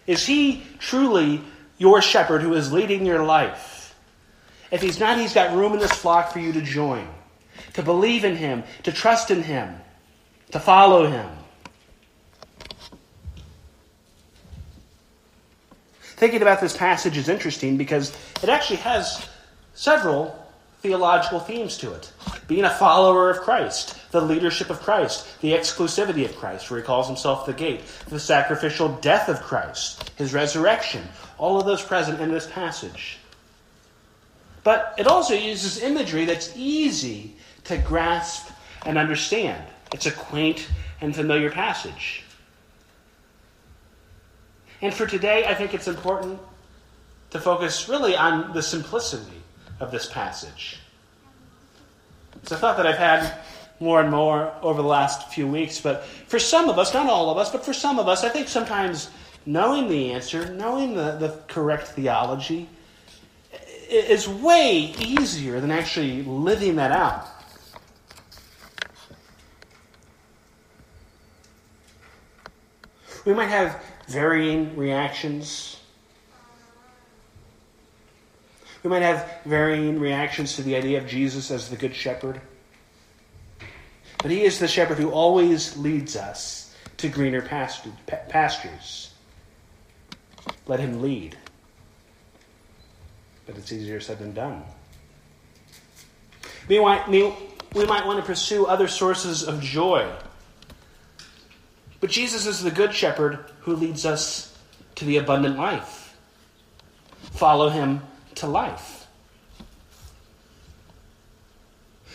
Is 0.07 0.25
he 0.25 0.65
truly 0.79 1.43
your 1.77 2.01
shepherd 2.01 2.43
who 2.43 2.55
is 2.55 2.73
leading 2.73 3.05
your 3.05 3.25
life? 3.25 3.95
If 4.71 4.83
he's 4.83 5.01
not, 5.01 5.19
he's 5.19 5.35
got 5.35 5.57
room 5.57 5.73
in 5.73 5.81
this 5.81 5.93
flock 5.93 6.33
for 6.33 6.39
you 6.39 6.53
to 6.53 6.63
join, 6.63 7.09
to 7.75 7.83
believe 7.83 8.25
in 8.25 8.37
him, 8.37 8.63
to 8.85 8.93
trust 8.93 9.31
in 9.31 9.43
him, 9.43 9.75
to 10.53 10.61
follow 10.61 11.11
him. 11.11 11.29
Thinking 16.17 16.41
about 16.41 16.61
this 16.61 16.77
passage 16.77 17.19
is 17.19 17.29
interesting 17.29 17.77
because 17.77 18.17
it 18.43 18.49
actually 18.49 18.79
has 18.79 19.29
several 19.75 20.47
theological 20.81 21.41
themes 21.41 21.77
to 21.79 21.93
it. 21.93 22.11
Being 22.49 22.65
a 22.65 22.71
follower 22.71 23.29
of 23.29 23.39
Christ, 23.39 23.99
the 24.13 24.21
leadership 24.21 24.71
of 24.71 24.81
Christ, 24.81 25.41
the 25.41 25.53
exclusivity 25.53 26.25
of 26.25 26.37
Christ, 26.37 26.71
where 26.71 26.81
he 26.81 26.87
calls 26.87 27.07
himself 27.07 27.45
the 27.45 27.53
gate, 27.53 27.83
the 28.09 28.21
sacrificial 28.21 28.89
death 28.97 29.29
of 29.29 29.43
Christ, 29.43 30.11
his 30.17 30.33
resurrection, 30.33 31.03
all 31.39 31.61
of 31.61 31.67
those 31.67 31.83
present 31.83 32.21
in 32.21 32.31
this 32.31 32.47
passage. 32.47 33.19
But 34.65 34.95
it 34.97 35.07
also 35.07 35.35
uses 35.35 35.83
imagery 35.83 36.25
that's 36.25 36.57
easy 36.57 37.37
to 37.65 37.77
grasp 37.77 38.51
and 38.87 38.97
understand. 38.97 39.63
It's 39.93 40.07
a 40.07 40.13
quaint 40.13 40.69
and 41.01 41.15
familiar 41.15 41.51
passage. 41.51 42.25
And 44.83 44.93
for 44.93 45.07
today, 45.07 45.47
I 45.47 45.55
think 45.55 45.75
it's 45.75 45.89
important 45.89 46.39
to 47.31 47.41
focus 47.41 47.89
really 47.89 48.17
on 48.17 48.53
the 48.53 48.63
simplicity 48.63 49.43
of 49.81 49.91
this 49.91 50.07
passage. 50.07 50.79
It's 52.43 52.53
a 52.53 52.57
thought 52.57 52.77
that 52.77 52.87
I've 52.87 52.99
had 52.99 53.39
more 53.81 54.01
and 54.01 54.11
more 54.11 54.53
over 54.63 54.81
the 54.81 54.89
last 54.89 55.33
few 55.33 55.47
weeks, 55.47 55.81
but 55.81 56.05
for 56.05 56.39
some 56.39 56.69
of 56.69 56.79
us, 56.79 56.95
not 56.95 57.09
all 57.09 57.31
of 57.31 57.39
us, 57.39 57.51
but 57.51 57.65
for 57.65 57.73
some 57.73 57.99
of 57.99 58.09
us, 58.09 58.25
I 58.25 58.29
think 58.29 58.49
sometimes 58.49 59.11
knowing 59.45 59.89
the 59.89 60.13
answer, 60.13 60.53
knowing 60.55 60.95
the, 60.95 61.17
the 61.17 61.41
correct 61.49 61.89
theology, 61.89 62.69
is 63.89 64.29
way 64.29 64.95
easier 64.99 65.61
than 65.61 65.71
actually 65.71 66.23
living 66.23 66.77
that 66.77 66.91
out. 66.91 67.29
We 73.25 73.35
might 73.35 73.49
have 73.49 73.83
varying 74.09 74.77
reactions. 74.77 75.81
We 78.83 78.91
might 78.91 79.03
have 79.03 79.41
varying 79.45 79.99
reactions 79.99 80.57
to 80.57 80.63
the 80.63 80.77
idea 80.77 80.99
of 80.99 81.07
Jesus 81.07 81.51
as 81.51 81.69
the 81.69 81.77
Good 81.77 81.95
Shepherd. 81.95 82.41
But 84.19 84.31
he 84.31 84.45
is 84.45 84.59
the 84.59 84.69
shepherd 84.69 84.99
who 84.99 85.11
always 85.11 85.77
leads 85.77 86.17
us 86.17 86.75
to 86.99 87.09
greener 87.09 87.43
pastures. 87.43 89.13
Let 90.67 90.81
him 90.81 91.03
lead. 91.03 91.37
But 93.47 93.57
it's 93.57 93.73
easier 93.73 94.01
said 94.01 94.19
than 94.19 94.35
done. 94.35 94.65
We 96.69 96.81
might, 96.81 97.09
we 97.09 97.87
might 97.87 98.07
want 98.07 98.19
to 98.19 98.25
pursue 98.25 98.67
other 98.67 98.89
sources 98.89 99.43
of 99.45 99.61
joy 99.61 100.11
but 102.07 102.13
Jesus 102.13 102.47
is 102.47 102.63
the 102.63 102.71
good 102.71 102.95
shepherd 102.95 103.41
who 103.63 103.75
leads 103.75 104.07
us 104.07 104.57
to 104.95 105.05
the 105.05 105.17
abundant 105.17 105.57
life. 105.57 106.17
Follow 107.33 107.69
him 107.69 108.01
to 108.37 108.47
life. 108.47 109.09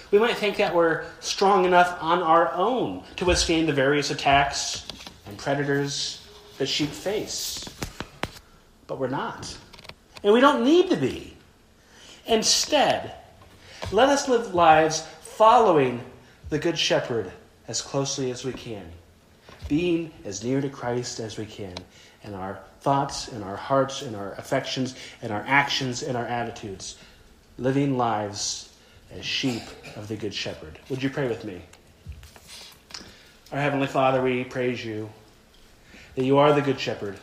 We 0.10 0.18
might 0.18 0.38
think 0.38 0.56
that 0.56 0.74
we're 0.74 1.04
strong 1.20 1.66
enough 1.66 1.98
on 2.02 2.24
our 2.24 2.54
own 2.54 3.04
to 3.18 3.26
withstand 3.26 3.68
the 3.68 3.74
various 3.74 4.12
attacks 4.12 4.88
and 5.28 5.38
predators 5.38 6.26
that 6.58 6.68
sheep 6.68 6.88
face. 6.88 7.66
But 8.88 8.98
we're 8.98 9.10
not. 9.10 9.58
And 10.24 10.32
we 10.32 10.40
don't 10.40 10.64
need 10.64 10.90
to 10.92 10.96
be. 10.96 11.36
Instead, 12.28 13.14
let 13.92 14.08
us 14.08 14.30
live 14.30 14.56
lives 14.56 15.02
following 15.20 16.02
the 16.48 16.60
Good 16.60 16.80
Shepherd 16.80 17.30
as 17.68 17.82
closely 17.82 18.32
as 18.32 18.46
we 18.46 18.54
can, 18.54 18.90
being 19.68 20.12
as 20.26 20.44
near 20.44 20.62
to 20.62 20.70
Christ 20.70 21.20
as 21.20 21.38
we 21.38 21.46
can 21.46 21.76
in 22.24 22.34
our 22.34 22.60
thoughts, 22.82 23.28
in 23.30 23.44
our 23.44 23.56
hearts, 23.56 24.02
in 24.02 24.16
our 24.16 24.34
affections, 24.34 24.96
in 25.22 25.32
our 25.32 25.44
actions, 25.48 26.04
in 26.04 26.16
our 26.16 26.26
attitudes, 26.26 26.98
living 27.58 27.98
lives 27.98 28.74
as 29.12 29.26
sheep 29.26 29.64
of 29.96 30.08
the 30.08 30.16
Good 30.16 30.34
Shepherd. 30.34 30.80
Would 30.90 31.04
you 31.04 31.10
pray 31.10 31.28
with 31.28 31.44
me? 31.44 31.62
Our 33.52 33.60
Heavenly 33.60 33.88
Father, 33.88 34.22
we 34.22 34.44
praise 34.44 34.84
you 34.84 35.10
that 36.16 36.24
you 36.24 36.38
are 36.38 36.54
the 36.54 36.62
Good 36.62 36.80
Shepherd. 36.80 37.18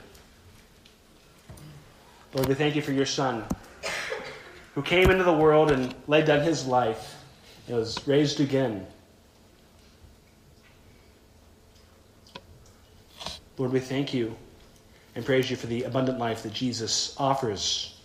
Lord, 2.35 2.48
we 2.48 2.55
thank 2.55 2.77
you 2.77 2.83
for 2.83 2.92
your 2.92 3.07
Son 3.07 3.44
who 4.74 4.83
came 4.83 5.11
into 5.11 5.24
the 5.24 5.33
world 5.33 5.70
and 5.70 5.94
laid 6.07 6.27
down 6.27 6.40
his 6.40 6.66
life 6.66 7.16
and 7.66 7.77
was 7.77 8.07
raised 8.07 8.40
again. 8.40 8.87
Lord, 13.59 13.73
we 13.73 13.81
thank 13.81 14.14
you 14.14 14.37
and 15.14 15.25
praise 15.27 15.51
you 15.51 15.57
for 15.57 15.66
the 15.66 15.83
abundant 15.83 16.18
life 16.18 16.44
that 16.44 16.53
Jesus 16.53 17.14
offers. 17.18 17.99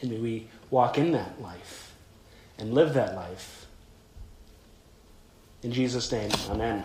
And 0.00 0.10
may 0.10 0.18
we 0.18 0.48
walk 0.70 0.96
in 0.96 1.12
that 1.12 1.40
life 1.42 1.94
and 2.58 2.72
live 2.72 2.94
that 2.94 3.14
life. 3.14 3.66
In 5.62 5.72
Jesus' 5.72 6.10
name, 6.10 6.30
amen. 6.48 6.84